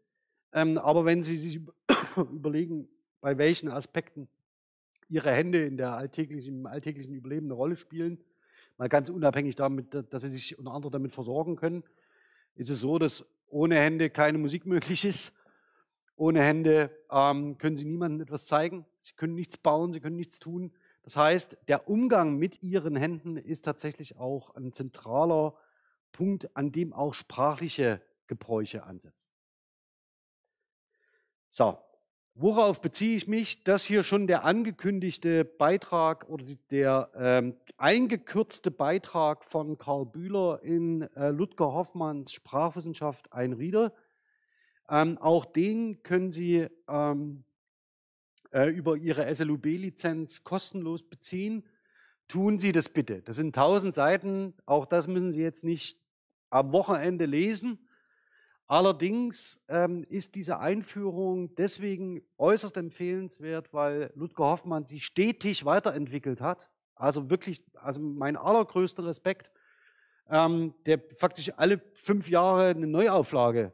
[0.54, 1.62] Ähm, aber wenn Sie sich
[2.18, 2.90] überlegen,
[3.22, 4.28] bei welchen Aspekten
[5.12, 8.18] Ihre Hände in der alltäglichen, im alltäglichen Überleben eine Rolle spielen,
[8.78, 11.84] mal ganz unabhängig damit, dass Sie sich unter anderem damit versorgen können,
[12.56, 15.34] ist es so, dass ohne Hände keine Musik möglich ist.
[16.16, 18.86] Ohne Hände ähm, können Sie niemandem etwas zeigen.
[19.00, 20.72] Sie können nichts bauen, Sie können nichts tun.
[21.04, 25.56] Das heißt, der Umgang mit Ihren Händen ist tatsächlich auch ein zentraler
[26.14, 29.30] Punkt, an dem auch sprachliche Gebräuche ansetzen.
[31.50, 31.78] So,
[32.36, 33.64] worauf beziehe ich mich?
[33.64, 41.02] Das hier schon der angekündigte Beitrag oder der ähm, eingekürzte Beitrag von Karl Bühler in
[41.16, 43.94] äh, Ludger Hoffmanns Sprachwissenschaft ein Rieder.
[44.90, 47.44] Ähm, auch den können Sie ähm,
[48.52, 51.64] äh, über Ihre SLUB-Lizenz kostenlos beziehen.
[52.28, 53.22] Tun Sie das bitte.
[53.22, 54.54] Das sind 1000 Seiten.
[54.66, 56.00] Auch das müssen Sie jetzt nicht
[56.50, 57.80] am Wochenende lesen.
[58.72, 66.70] Allerdings ähm, ist diese Einführung deswegen äußerst empfehlenswert, weil Ludger Hoffmann sich stetig weiterentwickelt hat.
[66.96, 69.52] Also wirklich, also mein allergrößter Respekt,
[70.30, 73.74] ähm, der faktisch alle fünf Jahre eine Neuauflage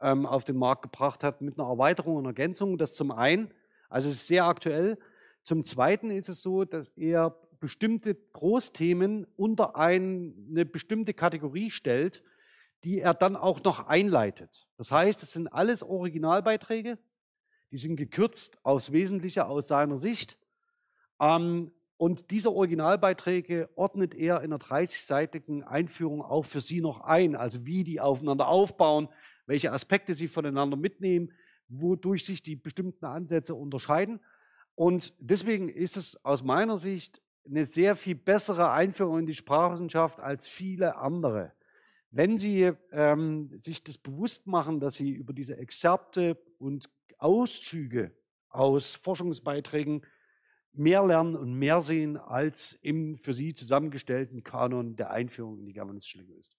[0.00, 2.78] ähm, auf den Markt gebracht hat mit einer Erweiterung und Ergänzung.
[2.78, 3.52] Das zum einen,
[3.88, 5.00] also es ist sehr aktuell.
[5.42, 12.22] Zum zweiten ist es so, dass er bestimmte Großthemen unter eine bestimmte Kategorie stellt,
[12.84, 14.68] die er dann auch noch einleitet.
[14.76, 16.98] Das heißt, es sind alles Originalbeiträge,
[17.70, 20.38] die sind gekürzt aufs Wesentliche aus seiner Sicht.
[21.20, 27.34] Ähm, und diese Originalbeiträge ordnet er in einer 30-seitigen Einführung auch für Sie noch ein,
[27.34, 29.08] also wie die aufeinander aufbauen,
[29.46, 31.32] welche Aspekte Sie voneinander mitnehmen,
[31.66, 34.20] wodurch sich die bestimmten Ansätze unterscheiden.
[34.76, 40.20] Und deswegen ist es aus meiner Sicht eine sehr viel bessere Einführung in die Sprachwissenschaft
[40.20, 41.52] als viele andere.
[42.10, 46.88] Wenn Sie ähm, sich das bewusst machen, dass Sie über diese Exzerpte und
[47.18, 48.12] Auszüge
[48.48, 50.02] aus Forschungsbeiträgen
[50.72, 55.72] mehr lernen und mehr sehen als im für Sie zusammengestellten Kanon der Einführung in die
[55.72, 56.58] germanistische Linguistik.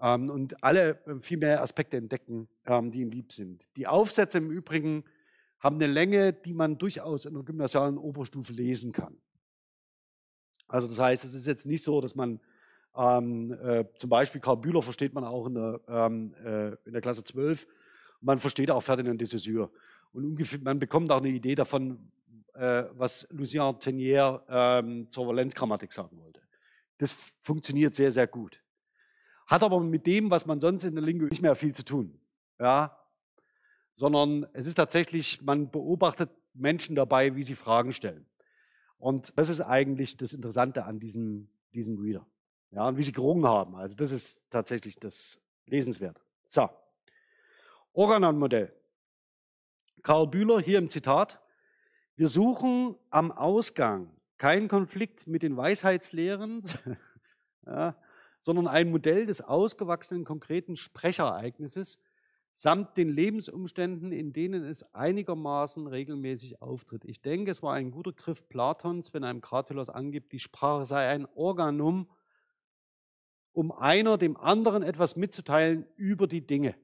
[0.00, 3.68] Ähm, und alle äh, viel mehr Aspekte entdecken, ähm, die Ihnen lieb sind.
[3.76, 5.04] Die Aufsätze im Übrigen
[5.58, 9.20] haben eine Länge, die man durchaus in der gymnasialen Oberstufe lesen kann.
[10.68, 12.40] Also das heißt, es ist jetzt nicht so, dass man
[12.96, 17.00] ähm, äh, zum Beispiel Karl Bühler versteht man auch in der, ähm, äh, in der
[17.00, 17.66] Klasse 12.
[18.20, 19.70] Man versteht auch Ferdinand de Saussure.
[20.12, 22.10] Und ungefähr, man bekommt auch eine Idee davon,
[22.54, 26.40] äh, was Lucien Tenier ähm, zur Valenzgrammatik sagen wollte.
[26.98, 28.62] Das funktioniert sehr, sehr gut.
[29.46, 32.20] Hat aber mit dem, was man sonst in der Linguistik nicht mehr viel zu tun.
[32.58, 32.96] Ja?
[33.94, 38.26] Sondern es ist tatsächlich, man beobachtet Menschen dabei, wie sie Fragen stellen.
[38.98, 42.26] Und das ist eigentlich das Interessante an diesem, diesem Reader.
[42.72, 43.74] Ja, und wie sie gerungen haben.
[43.74, 46.20] Also das ist tatsächlich das Lesenswert.
[46.46, 46.68] So.
[47.92, 48.72] Organon-Modell.
[50.02, 51.40] Karl Bühler hier im Zitat.
[52.16, 56.62] Wir suchen am Ausgang keinen Konflikt mit den Weisheitslehren,
[57.66, 57.96] ja,
[58.40, 62.02] sondern ein Modell des ausgewachsenen konkreten Sprechereignisses
[62.52, 67.04] samt den Lebensumständen, in denen es einigermaßen regelmäßig auftritt.
[67.04, 71.08] Ich denke, es war ein guter Griff Platons, wenn einem Kratilos angibt, die Sprache sei
[71.08, 72.08] ein Organum,
[73.52, 76.74] um einer dem anderen etwas mitzuteilen über die Dinge.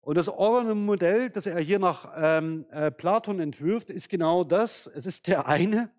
[0.00, 4.86] Und das Organum-Modell, das er hier nach ähm, äh, Platon entwirft, ist genau das.
[4.86, 5.90] Es ist der eine,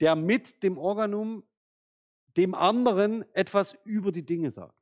[0.00, 1.44] der mit dem Organum
[2.36, 4.80] dem anderen etwas über die Dinge sagt.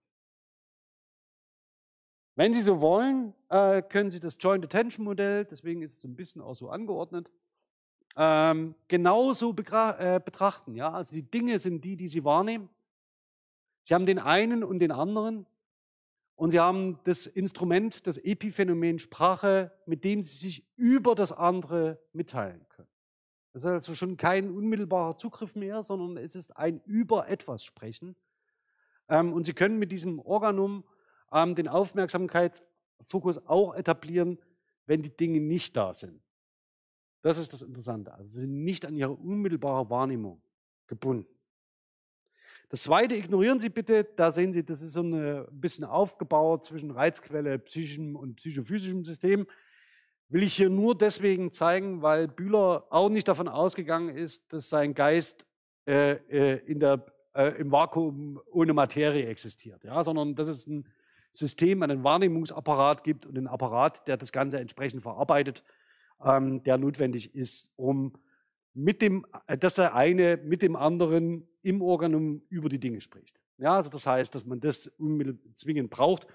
[2.37, 6.14] Wenn Sie so wollen, äh, können Sie das Joint Attention Modell, deswegen ist es ein
[6.14, 7.33] bisschen auch so angeordnet,
[8.16, 10.76] ähm, genauso äh, betrachten.
[10.76, 10.93] Ja?
[10.93, 12.68] Also die Dinge sind die, die Sie wahrnehmen.
[13.89, 15.47] Sie haben den einen und den anderen
[16.34, 21.99] und Sie haben das Instrument, das Epiphänomen Sprache, mit dem Sie sich über das andere
[22.12, 22.91] mitteilen können.
[23.55, 28.14] Das ist also schon kein unmittelbarer Zugriff mehr, sondern es ist ein über etwas Sprechen.
[29.09, 30.84] Ähm, und Sie können mit diesem Organum
[31.32, 34.36] ähm, den Aufmerksamkeitsfokus auch etablieren,
[34.84, 36.20] wenn die Dinge nicht da sind.
[37.22, 38.12] Das ist das Interessante.
[38.12, 40.43] Also sie sind nicht an ihre unmittelbare Wahrnehmung
[40.89, 41.38] gebunden.
[42.71, 46.91] Das zweite ignorieren Sie bitte, da sehen Sie, das ist so ein bisschen aufgebaut zwischen
[46.91, 49.47] Reizquelle, psychischem und psychophysischem System.
[50.29, 54.93] Will ich hier nur deswegen zeigen, weil Bühler auch nicht davon ausgegangen ist, dass sein
[54.93, 55.47] Geist
[55.87, 60.87] äh, äh in der, äh, im Vakuum ohne Materie existiert, ja, sondern dass es ein
[61.31, 65.64] System, einen Wahrnehmungsapparat gibt und einen Apparat, der das Ganze entsprechend verarbeitet,
[66.23, 68.12] ähm, der notwendig ist, um
[68.75, 73.41] mit dem, äh, dass der eine mit dem anderen im Organum über die Dinge spricht.
[73.59, 76.27] Ja, also das heißt, dass man das unmittelbar zwingend braucht.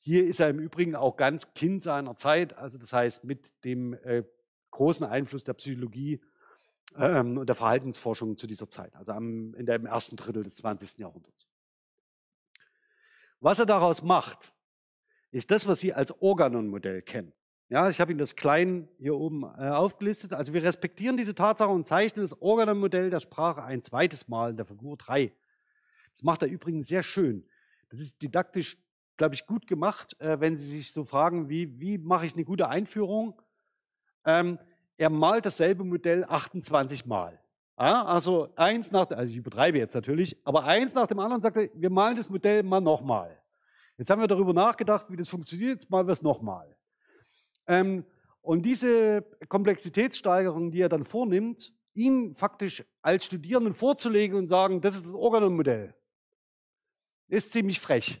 [0.00, 3.94] Hier ist er im Übrigen auch ganz Kind seiner Zeit, also das heißt mit dem
[3.94, 4.24] äh,
[4.70, 6.20] großen Einfluss der Psychologie
[6.96, 10.98] ähm, und der Verhaltensforschung zu dieser Zeit, also am, in dem ersten Drittel des 20.
[10.98, 11.48] Jahrhunderts.
[13.40, 14.52] Was er daraus macht,
[15.30, 17.32] ist das, was Sie als Organon-Modell kennen.
[17.68, 20.32] Ja, ich habe Ihnen das klein hier oben äh, aufgelistet.
[20.32, 24.56] Also wir respektieren diese Tatsache und zeichnen das Organon-Modell der Sprache ein zweites Mal in
[24.56, 25.32] der Figur 3.
[26.12, 27.48] Das macht er übrigens sehr schön.
[27.90, 28.76] Das ist didaktisch
[29.16, 32.44] glaube ich, gut gemacht, äh, wenn Sie sich so fragen, wie, wie mache ich eine
[32.44, 33.40] gute Einführung.
[34.24, 34.58] Ähm,
[34.96, 37.40] er malt dasselbe Modell 28 Mal.
[37.78, 41.56] Ja, also eins nach, also ich übertreibe jetzt natürlich, aber eins nach dem anderen sagt
[41.56, 43.36] er, wir malen das Modell mal nochmal.
[43.96, 46.76] Jetzt haben wir darüber nachgedacht, wie das funktioniert, jetzt malen wir es nochmal.
[47.66, 48.04] Ähm,
[48.40, 54.96] und diese Komplexitätssteigerung, die er dann vornimmt, ihn faktisch als Studierenden vorzulegen und sagen, das
[54.96, 55.94] ist das Organon-Modell,
[57.28, 58.20] ist ziemlich frech.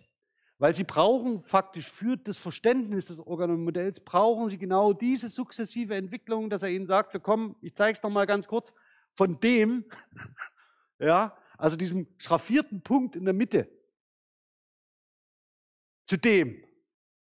[0.58, 6.48] Weil sie brauchen faktisch für das Verständnis des Organomodells, brauchen sie genau diese sukzessive Entwicklung,
[6.48, 8.72] dass er ihnen sagt, komm, ich zeige es nochmal ganz kurz,
[9.14, 9.84] von dem,
[10.98, 13.68] ja, also diesem schraffierten Punkt in der Mitte,
[16.06, 16.64] zu dem.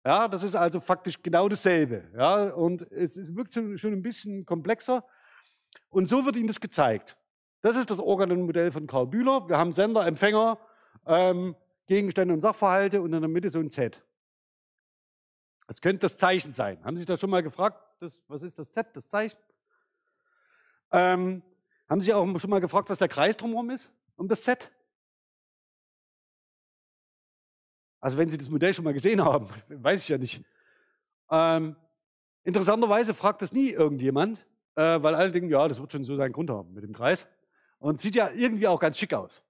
[0.07, 2.05] Ja, das ist also faktisch genau dasselbe.
[2.17, 5.05] Ja, und es wirkt schon ein bisschen komplexer.
[5.89, 7.17] Und so wird Ihnen das gezeigt.
[7.61, 9.49] Das ist das Organonmodell von Karl Bühler.
[9.49, 10.61] Wir haben Sender, Empfänger,
[11.07, 11.57] ähm,
[11.89, 14.01] Gegenstände und Sachverhalte und in der Mitte so ein Z.
[15.67, 16.79] Das könnte das Zeichen sein.
[16.85, 17.83] Haben Sie sich das schon mal gefragt?
[17.99, 19.41] Das, was ist das Z, das Zeichen?
[20.93, 21.43] Ähm,
[21.89, 24.71] haben Sie auch schon mal gefragt, was der Kreis drumherum ist, um das Z?
[28.07, 30.41] Also wenn Sie das Modell schon mal gesehen haben, weiß ich ja nicht.
[31.29, 31.75] Ähm,
[32.45, 34.47] interessanterweise fragt das nie irgendjemand,
[34.77, 37.27] äh, weil alle denken, ja, das wird schon so seinen Grund haben mit dem Kreis.
[37.81, 39.43] Und sieht ja irgendwie auch ganz schick aus.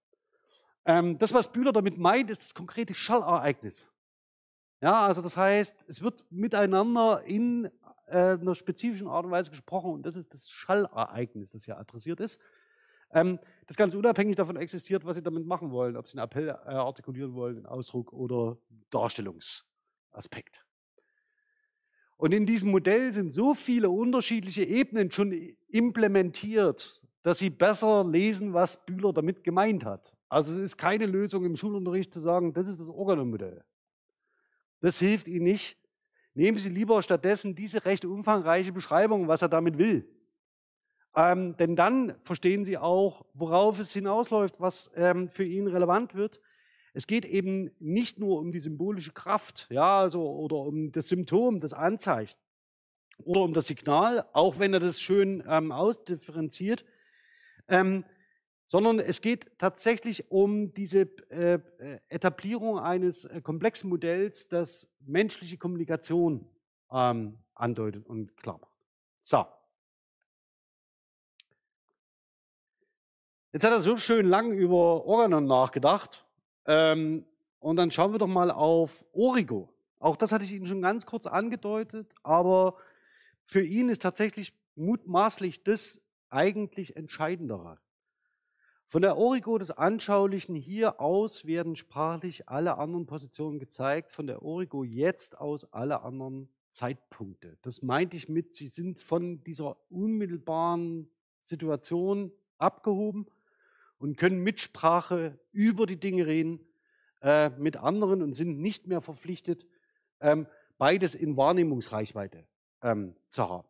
[0.86, 3.88] Ähm, das, was Bühler damit meint, ist das konkrete Schallereignis.
[4.80, 7.66] Ja, also das heißt, es wird miteinander in
[8.06, 12.20] äh, einer spezifischen Art und Weise gesprochen und das ist das Schallereignis, das hier adressiert
[12.20, 12.40] ist.
[13.12, 16.48] Ähm, das ganz unabhängig davon existiert, was Sie damit machen wollen, ob Sie einen Appell
[16.48, 18.58] äh, artikulieren wollen, einen Ausdruck oder
[18.90, 20.64] Darstellungsaspekt.
[22.16, 25.32] Und in diesem Modell sind so viele unterschiedliche Ebenen schon
[25.68, 30.14] implementiert, dass Sie besser lesen, was Bühler damit gemeint hat.
[30.28, 33.64] Also es ist keine Lösung im Schulunterricht zu sagen, das ist das Organomodell.
[34.80, 35.76] Das hilft Ihnen nicht.
[36.34, 40.08] Nehmen Sie lieber stattdessen diese recht umfangreiche Beschreibung, was er damit will.
[41.16, 46.42] Ähm, denn dann verstehen Sie auch, worauf es hinausläuft, was ähm, für ihn relevant wird.
[46.92, 51.60] Es geht eben nicht nur um die symbolische Kraft, ja, also, oder um das Symptom,
[51.60, 52.38] das Anzeichen
[53.24, 56.84] oder um das Signal, auch wenn er das schön ähm, ausdifferenziert,
[57.68, 58.04] ähm,
[58.66, 65.56] sondern es geht tatsächlich um diese äh, äh, Etablierung eines äh, komplexen Modells, das menschliche
[65.56, 66.46] Kommunikation
[66.90, 68.72] ähm, andeutet und klar macht.
[69.22, 69.46] So.
[73.56, 76.26] Jetzt hat er so schön lang über Organon nachgedacht.
[76.66, 77.24] Ähm,
[77.58, 79.72] und dann schauen wir doch mal auf Origo.
[79.98, 82.76] Auch das hatte ich Ihnen schon ganz kurz angedeutet, aber
[83.44, 87.78] für ihn ist tatsächlich mutmaßlich das eigentlich Entscheidendere.
[88.84, 94.42] Von der Origo des Anschaulichen hier aus werden sprachlich alle anderen Positionen gezeigt, von der
[94.42, 97.56] Origo jetzt aus alle anderen Zeitpunkte.
[97.62, 101.08] Das meinte ich mit, sie sind von dieser unmittelbaren
[101.40, 103.26] Situation abgehoben
[103.98, 106.60] und können mit Sprache über die Dinge reden
[107.22, 109.66] äh, mit anderen und sind nicht mehr verpflichtet,
[110.20, 110.46] ähm,
[110.78, 112.46] beides in Wahrnehmungsreichweite
[112.82, 113.68] ähm, zu haben.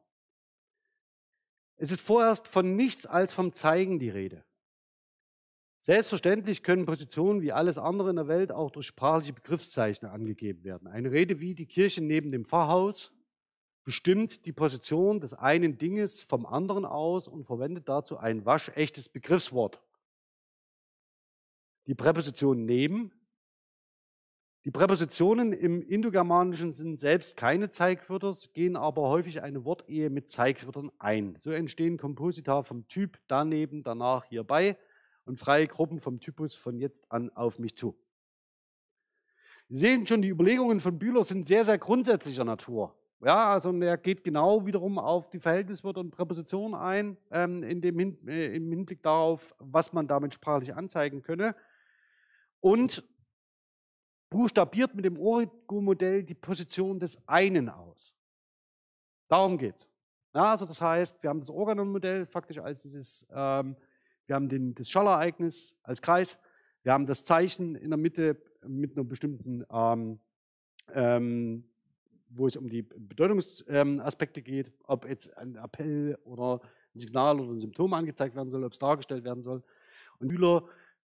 [1.77, 4.45] Es ist vorerst von nichts als vom Zeigen die Rede.
[5.79, 10.89] Selbstverständlich können Positionen wie alles andere in der Welt auch durch sprachliche Begriffszeichen angegeben werden.
[10.89, 13.12] Eine Rede wie die Kirche neben dem Pfarrhaus
[13.85, 19.81] bestimmt die Position des einen Dinges vom anderen aus und verwendet dazu ein waschechtes Begriffswort.
[21.87, 23.12] Die Präposition neben.
[24.64, 30.91] Die Präpositionen im Indogermanischen sind selbst keine Zeigwörter, gehen aber häufig eine Wortehe mit Zeigwörtern
[30.99, 31.37] ein.
[31.39, 34.76] So entstehen Komposita vom Typ daneben, danach hierbei
[35.24, 37.97] und freie Gruppen vom Typus von jetzt an auf mich zu.
[39.68, 42.97] Sie sehen schon, die Überlegungen von Bühler sind sehr, sehr grundsätzlicher Natur.
[43.24, 47.99] Ja, also er geht genau wiederum auf die Verhältniswörter und Präpositionen ein, ähm, in dem
[47.99, 51.55] Hin äh, im Hinblick darauf, was man damit sprachlich anzeigen könne.
[52.67, 53.05] Und
[54.29, 58.12] buchstabiert mit dem Origo-Modell die Position des einen aus.
[59.29, 59.89] Darum geht's.
[60.35, 63.77] Ja, also das heißt, wir haben das Organon-Modell faktisch als dieses ähm,
[64.27, 66.37] wir haben den, das Schallereignis als Kreis,
[66.83, 70.19] wir haben das Zeichen in der Mitte mit einer bestimmten, ähm,
[70.93, 71.71] ähm,
[72.31, 76.61] wo es um die Bedeutungsaspekte geht, ob jetzt ein Appell oder
[76.95, 79.62] ein Signal oder ein Symptom angezeigt werden soll, ob es dargestellt werden soll.
[80.19, 80.67] Und Bühler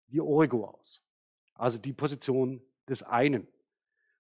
[0.09, 1.08] die Origo aus,
[1.59, 3.47] also die Position des einen.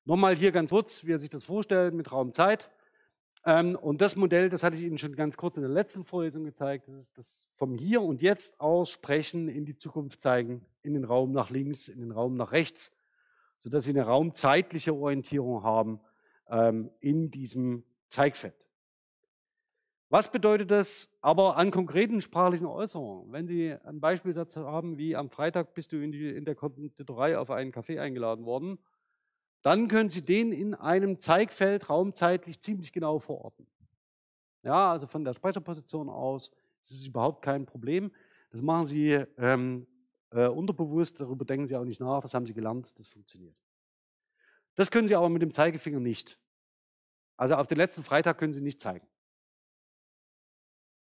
[0.05, 2.71] Nochmal hier ganz kurz, wie er sich das vorstellt mit Raum Zeit.
[3.45, 6.45] Ähm, und das Modell, das hatte ich Ihnen schon ganz kurz in der letzten Vorlesung
[6.45, 10.95] gezeigt, das ist das vom Hier und Jetzt aus sprechen, in die Zukunft zeigen, in
[10.95, 12.93] den Raum nach links, in den Raum nach rechts,
[13.57, 16.01] sodass Sie eine raumzeitliche Orientierung haben
[16.51, 18.68] ähm, in diesem Zeigfeld.
[20.11, 23.31] Was bedeutet das aber an konkreten sprachlichen Äußerungen?
[23.31, 27.37] Wenn Sie einen Beispielsatz haben, wie am Freitag bist du in, die, in der Konditorei
[27.37, 28.79] auf einen Kaffee eingeladen worden,
[29.61, 33.67] dann können Sie den in einem Zeigfeld raumzeitlich ziemlich genau verorten.
[34.63, 38.11] Ja, also von der Speicherposition aus ist es überhaupt kein Problem.
[38.51, 39.87] Das machen Sie ähm,
[40.31, 43.57] äh, unterbewusst, darüber denken Sie auch nicht nach, das haben Sie gelernt, das funktioniert.
[44.75, 46.39] Das können Sie aber mit dem Zeigefinger nicht.
[47.37, 49.07] Also auf den letzten Freitag können Sie nicht zeigen.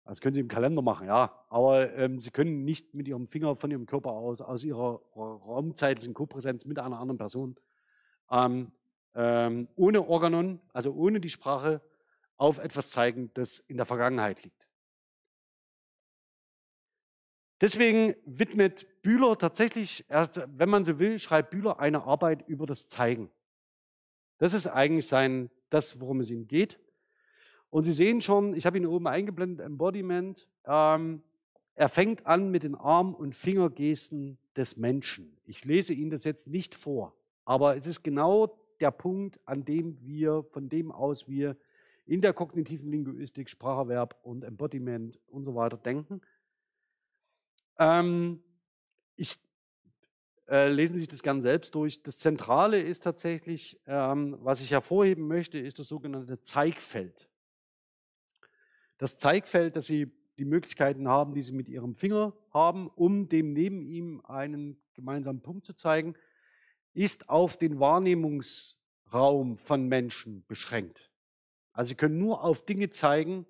[0.08, 1.46] Das können Sie im Kalender machen, ja.
[1.50, 6.14] Aber ähm, Sie können nicht mit Ihrem Finger von Ihrem Körper aus, aus Ihrer raumzeitlichen
[6.14, 7.60] Kopräsenz mit einer anderen Person
[8.32, 8.72] ähm,
[9.16, 11.82] ähm, ohne Organon, also ohne die Sprache,
[12.38, 14.70] auf etwas zeigen, das in der Vergangenheit liegt.
[17.60, 22.88] Deswegen widmet Bühler tatsächlich, also wenn man so will, schreibt Bühler eine Arbeit über das
[22.88, 23.32] Zeigen.
[24.38, 26.80] Das ist eigentlich sein, das, worum es ihm geht.
[27.70, 30.48] Und Sie sehen schon, ich habe ihn oben eingeblendet, Embodiment.
[30.66, 31.22] Ähm,
[31.76, 35.38] er fängt an mit den Arm- und Fingergesten des Menschen.
[35.46, 37.14] Ich lese Ihnen das jetzt nicht vor.
[37.46, 41.58] Aber es ist genau der Punkt, an dem wir, von dem aus wir
[42.06, 46.22] in der kognitiven Linguistik, Spracherwerb und Embodiment und so weiter denken.
[47.78, 48.42] Ähm,
[49.16, 49.38] ich
[50.50, 52.02] äh, lesen Sie sich das gern selbst durch.
[52.02, 57.28] Das Zentrale ist tatsächlich, ähm, was ich hervorheben möchte, ist das sogenannte Zeigfeld.
[58.98, 63.54] Das Zeigfeld, dass Sie die Möglichkeiten haben, die Sie mit Ihrem Finger haben, um dem
[63.54, 66.16] neben ihm einen gemeinsamen Punkt zu zeigen
[66.98, 71.12] ist auf den Wahrnehmungsraum von Menschen beschränkt.
[71.72, 73.46] Also sie können nur auf Dinge zeigen,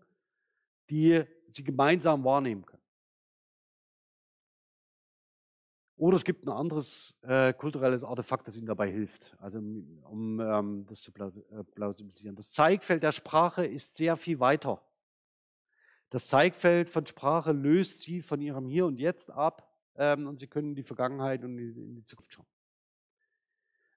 [0.89, 2.83] die sie gemeinsam wahrnehmen können.
[5.95, 10.85] Oder es gibt ein anderes äh, kulturelles Artefakt, das ihnen dabei hilft, also um ähm,
[10.85, 12.35] das zu äh, plausibilisieren.
[12.35, 14.81] Das Zeigfeld der Sprache ist sehr viel weiter.
[16.09, 20.47] Das Zeigfeld von Sprache löst sie von ihrem Hier und Jetzt ab ähm, und sie
[20.47, 22.47] können in die Vergangenheit und in die Zukunft schauen.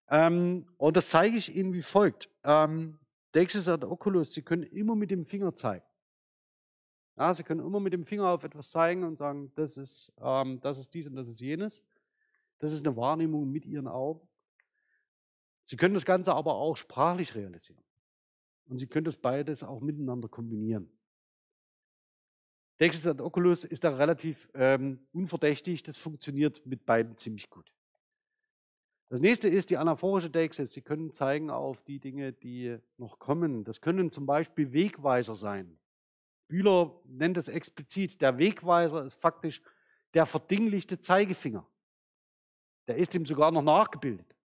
[0.09, 2.29] Ähm, und das zeige ich Ihnen wie folgt.
[2.43, 2.99] Ähm,
[3.33, 5.85] Dexis ad oculus, Sie können immer mit dem Finger zeigen.
[7.17, 10.61] Ja, Sie können immer mit dem Finger auf etwas zeigen und sagen, das ist, ähm,
[10.61, 11.85] das ist dies und das ist jenes.
[12.59, 14.27] Das ist eine Wahrnehmung mit Ihren Augen.
[15.63, 17.85] Sie können das Ganze aber auch sprachlich realisieren.
[18.67, 20.91] Und Sie können das beides auch miteinander kombinieren.
[22.81, 25.83] Dexis oculus ist da relativ ähm, unverdächtig.
[25.83, 27.73] Das funktioniert mit beiden ziemlich gut.
[29.11, 30.73] Das nächste ist die anaphorische Deixis.
[30.73, 33.65] Sie können zeigen auf die Dinge, die noch kommen.
[33.65, 35.79] Das können zum Beispiel Wegweiser sein.
[36.49, 38.21] Bühler nennt es explizit.
[38.23, 39.61] Der Wegweiser ist faktisch
[40.15, 41.67] der verdinglichte Zeigefinger.
[42.87, 44.37] Der ist ihm sogar noch nachgebildet.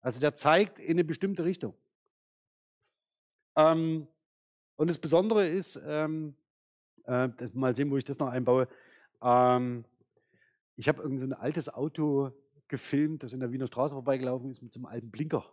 [0.00, 1.74] Also der zeigt in eine bestimmte Richtung.
[3.54, 4.08] Ähm,
[4.76, 6.34] und das Besondere ist, ähm,
[7.08, 8.68] äh, mal sehen, wo ich das noch einbaue.
[9.22, 9.84] Ähm,
[10.76, 12.30] ich habe irgendein so altes Auto
[12.68, 15.44] gefilmt, das in der Wiener Straße vorbeigelaufen ist mit so einem alten Blinker.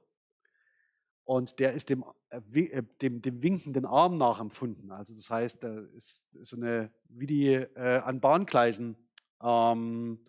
[1.24, 4.92] und der ist dem, äh, äh, dem, dem winkenden Arm nachempfunden.
[4.92, 8.96] Also das heißt, da ist, ist eine, wie die äh, an Bahngleisen
[9.42, 10.20] ähm,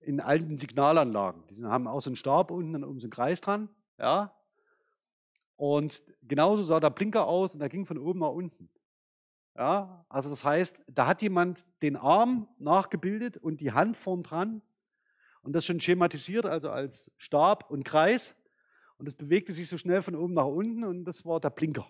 [0.00, 1.44] in alten Signalanlagen.
[1.50, 3.68] Die haben auch so einen Stab unten und oben so einen Kreis dran.
[3.98, 4.34] Ja?
[5.56, 8.70] Und genauso sah der Blinker aus und der ging von oben nach unten.
[9.60, 10.06] Ja?
[10.08, 14.62] Also das heißt, da hat jemand den Arm nachgebildet und die Hand vorn dran
[15.42, 18.34] und das schon schematisiert, also als Stab und Kreis.
[18.96, 21.86] Und das bewegte sich so schnell von oben nach unten und das war der Blinker.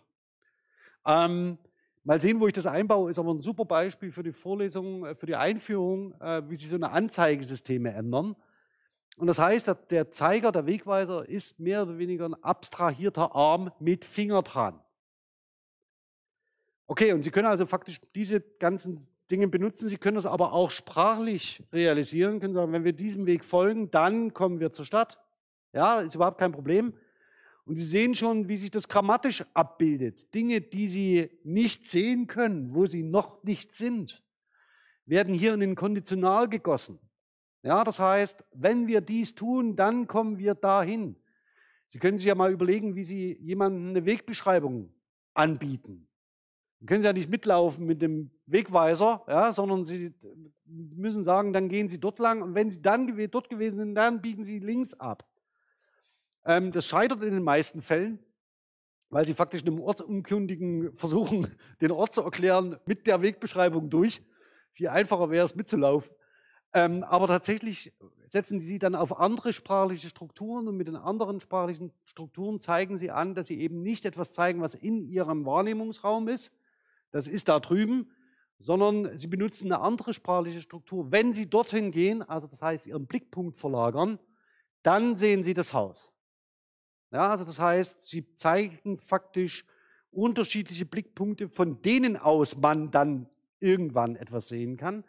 [1.07, 1.59] Ähm,
[2.03, 5.14] mal sehen, wo ich das einbaue, ist aber ein super Beispiel für die Vorlesung, äh,
[5.14, 8.35] für die Einführung, äh, wie sich so eine Anzeigesysteme ändern.
[9.16, 14.05] Und das heißt, der Zeiger, der Wegweiser ist mehr oder weniger ein abstrahierter Arm mit
[14.05, 14.81] Finger dran.
[16.91, 18.99] Okay, und Sie können also faktisch diese ganzen
[19.30, 19.88] Dinge benutzen.
[19.88, 23.93] Sie können das aber auch sprachlich realisieren, Sie können sagen, wenn wir diesem Weg folgen,
[23.93, 25.20] dann kommen wir zur Stadt.
[25.72, 26.93] Ja, ist überhaupt kein Problem.
[27.64, 30.34] Und Sie sehen schon, wie sich das grammatisch abbildet.
[30.34, 34.20] Dinge, die Sie nicht sehen können, wo sie noch nicht sind,
[35.07, 36.99] werden hier in den Konditional gegossen.
[37.62, 41.14] Ja, das heißt, wenn wir dies tun, dann kommen wir dahin.
[41.86, 44.93] Sie können sich ja mal überlegen, wie Sie jemandem eine Wegbeschreibung
[45.34, 46.09] anbieten.
[46.81, 50.12] Dann können Sie ja nicht mitlaufen mit dem Wegweiser, ja, sondern Sie
[50.64, 54.20] müssen sagen, dann gehen Sie dort lang und wenn Sie dann dort gewesen sind, dann
[54.20, 55.26] biegen Sie links ab.
[56.45, 58.18] Ähm, das scheitert in den meisten Fällen,
[59.11, 61.47] weil sie faktisch einem Ortsunkundigen versuchen,
[61.81, 64.22] den Ort zu erklären mit der Wegbeschreibung durch.
[64.72, 66.14] Viel einfacher wäre es mitzulaufen.
[66.72, 67.93] Ähm, aber tatsächlich
[68.26, 73.11] setzen sie dann auf andere sprachliche Strukturen und mit den anderen sprachlichen Strukturen zeigen sie
[73.11, 76.53] an, dass sie eben nicht etwas zeigen, was in ihrem Wahrnehmungsraum ist,
[77.11, 78.11] das ist da drüben,
[78.59, 81.11] sondern sie benutzen eine andere sprachliche Struktur.
[81.11, 84.19] Wenn sie dorthin gehen, also das heißt ihren Blickpunkt verlagern,
[84.83, 86.13] dann sehen sie das Haus.
[87.11, 89.65] Ja, also das heißt, sie zeigen faktisch
[90.11, 95.05] unterschiedliche Blickpunkte, von denen aus man dann irgendwann etwas sehen kann.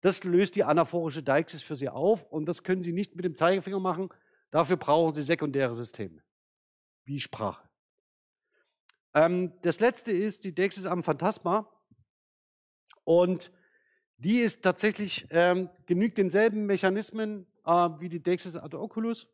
[0.00, 3.34] Das löst die anaphorische Deixis für sie auf und das können sie nicht mit dem
[3.34, 4.10] Zeigefinger machen.
[4.50, 6.22] Dafür brauchen sie sekundäre Systeme,
[7.04, 7.67] wie Sprache.
[9.14, 11.68] Ähm, das letzte ist die Deixis am Phantasma
[13.04, 13.52] und
[14.18, 19.28] die ist tatsächlich, ähm, genügt denselben Mechanismen äh, wie die Deixis ad oculus.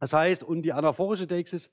[0.00, 1.70] Das heißt, und die anaphorische Deixis,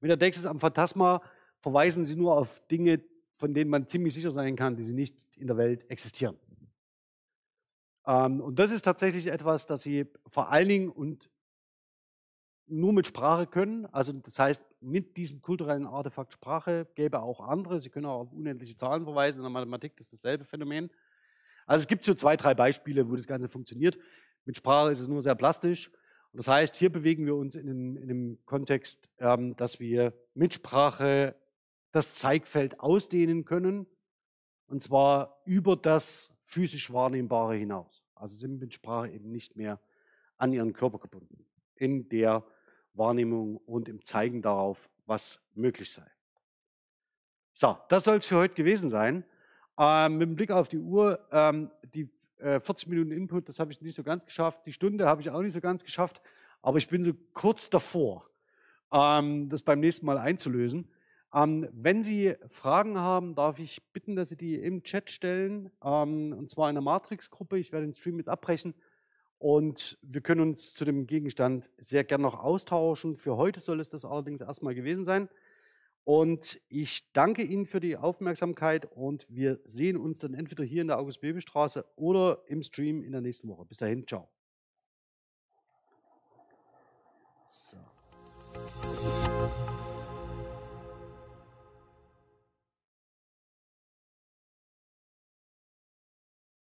[0.00, 1.22] mit der Deixis am Phantasma
[1.60, 3.02] verweisen sie nur auf Dinge,
[3.32, 6.38] von denen man ziemlich sicher sein kann, die sie nicht in der Welt existieren.
[8.06, 11.30] Ähm, und das ist tatsächlich etwas, das sie vor allen Dingen und
[12.66, 13.86] nur mit Sprache können.
[13.86, 17.80] Also das heißt, mit diesem kulturellen Artefakt Sprache gäbe auch andere.
[17.80, 19.40] Sie können auch auf unendliche Zahlen verweisen.
[19.40, 20.90] In der Mathematik ist dasselbe Phänomen.
[21.66, 23.98] Also es gibt so zwei, drei Beispiele, wo das Ganze funktioniert.
[24.44, 25.90] Mit Sprache ist es nur sehr plastisch.
[26.32, 30.12] Und das heißt, hier bewegen wir uns in einem, in einem Kontext, ähm, dass wir
[30.34, 31.36] mit Sprache
[31.92, 33.86] das Zeigfeld ausdehnen können,
[34.66, 38.02] und zwar über das physisch Wahrnehmbare hinaus.
[38.14, 39.80] Also sind mit Sprache eben nicht mehr
[40.36, 41.46] an ihren Körper gebunden,
[41.76, 42.44] in der
[42.94, 46.06] Wahrnehmung und im Zeigen darauf, was möglich sei.
[47.52, 49.24] So, das soll es für heute gewesen sein.
[49.78, 52.08] Ähm, mit dem Blick auf die Uhr, ähm, die
[52.38, 54.66] äh, 40 Minuten Input, das habe ich nicht so ganz geschafft.
[54.66, 56.20] Die Stunde habe ich auch nicht so ganz geschafft.
[56.62, 58.28] Aber ich bin so kurz davor,
[58.92, 60.88] ähm, das beim nächsten Mal einzulösen.
[61.34, 65.70] Ähm, wenn Sie Fragen haben, darf ich bitten, dass Sie die im Chat stellen.
[65.82, 67.58] Ähm, und zwar in der Matrix-Gruppe.
[67.58, 68.74] Ich werde den Stream jetzt abbrechen.
[69.38, 73.16] Und wir können uns zu dem Gegenstand sehr gern noch austauschen.
[73.16, 75.28] Für heute soll es das allerdings erstmal gewesen sein.
[76.04, 80.88] Und ich danke Ihnen für die Aufmerksamkeit und wir sehen uns dann entweder hier in
[80.88, 83.64] der August-Bebel-Straße oder im Stream in der nächsten Woche.
[83.64, 84.28] Bis dahin, ciao.
[87.46, 87.78] So.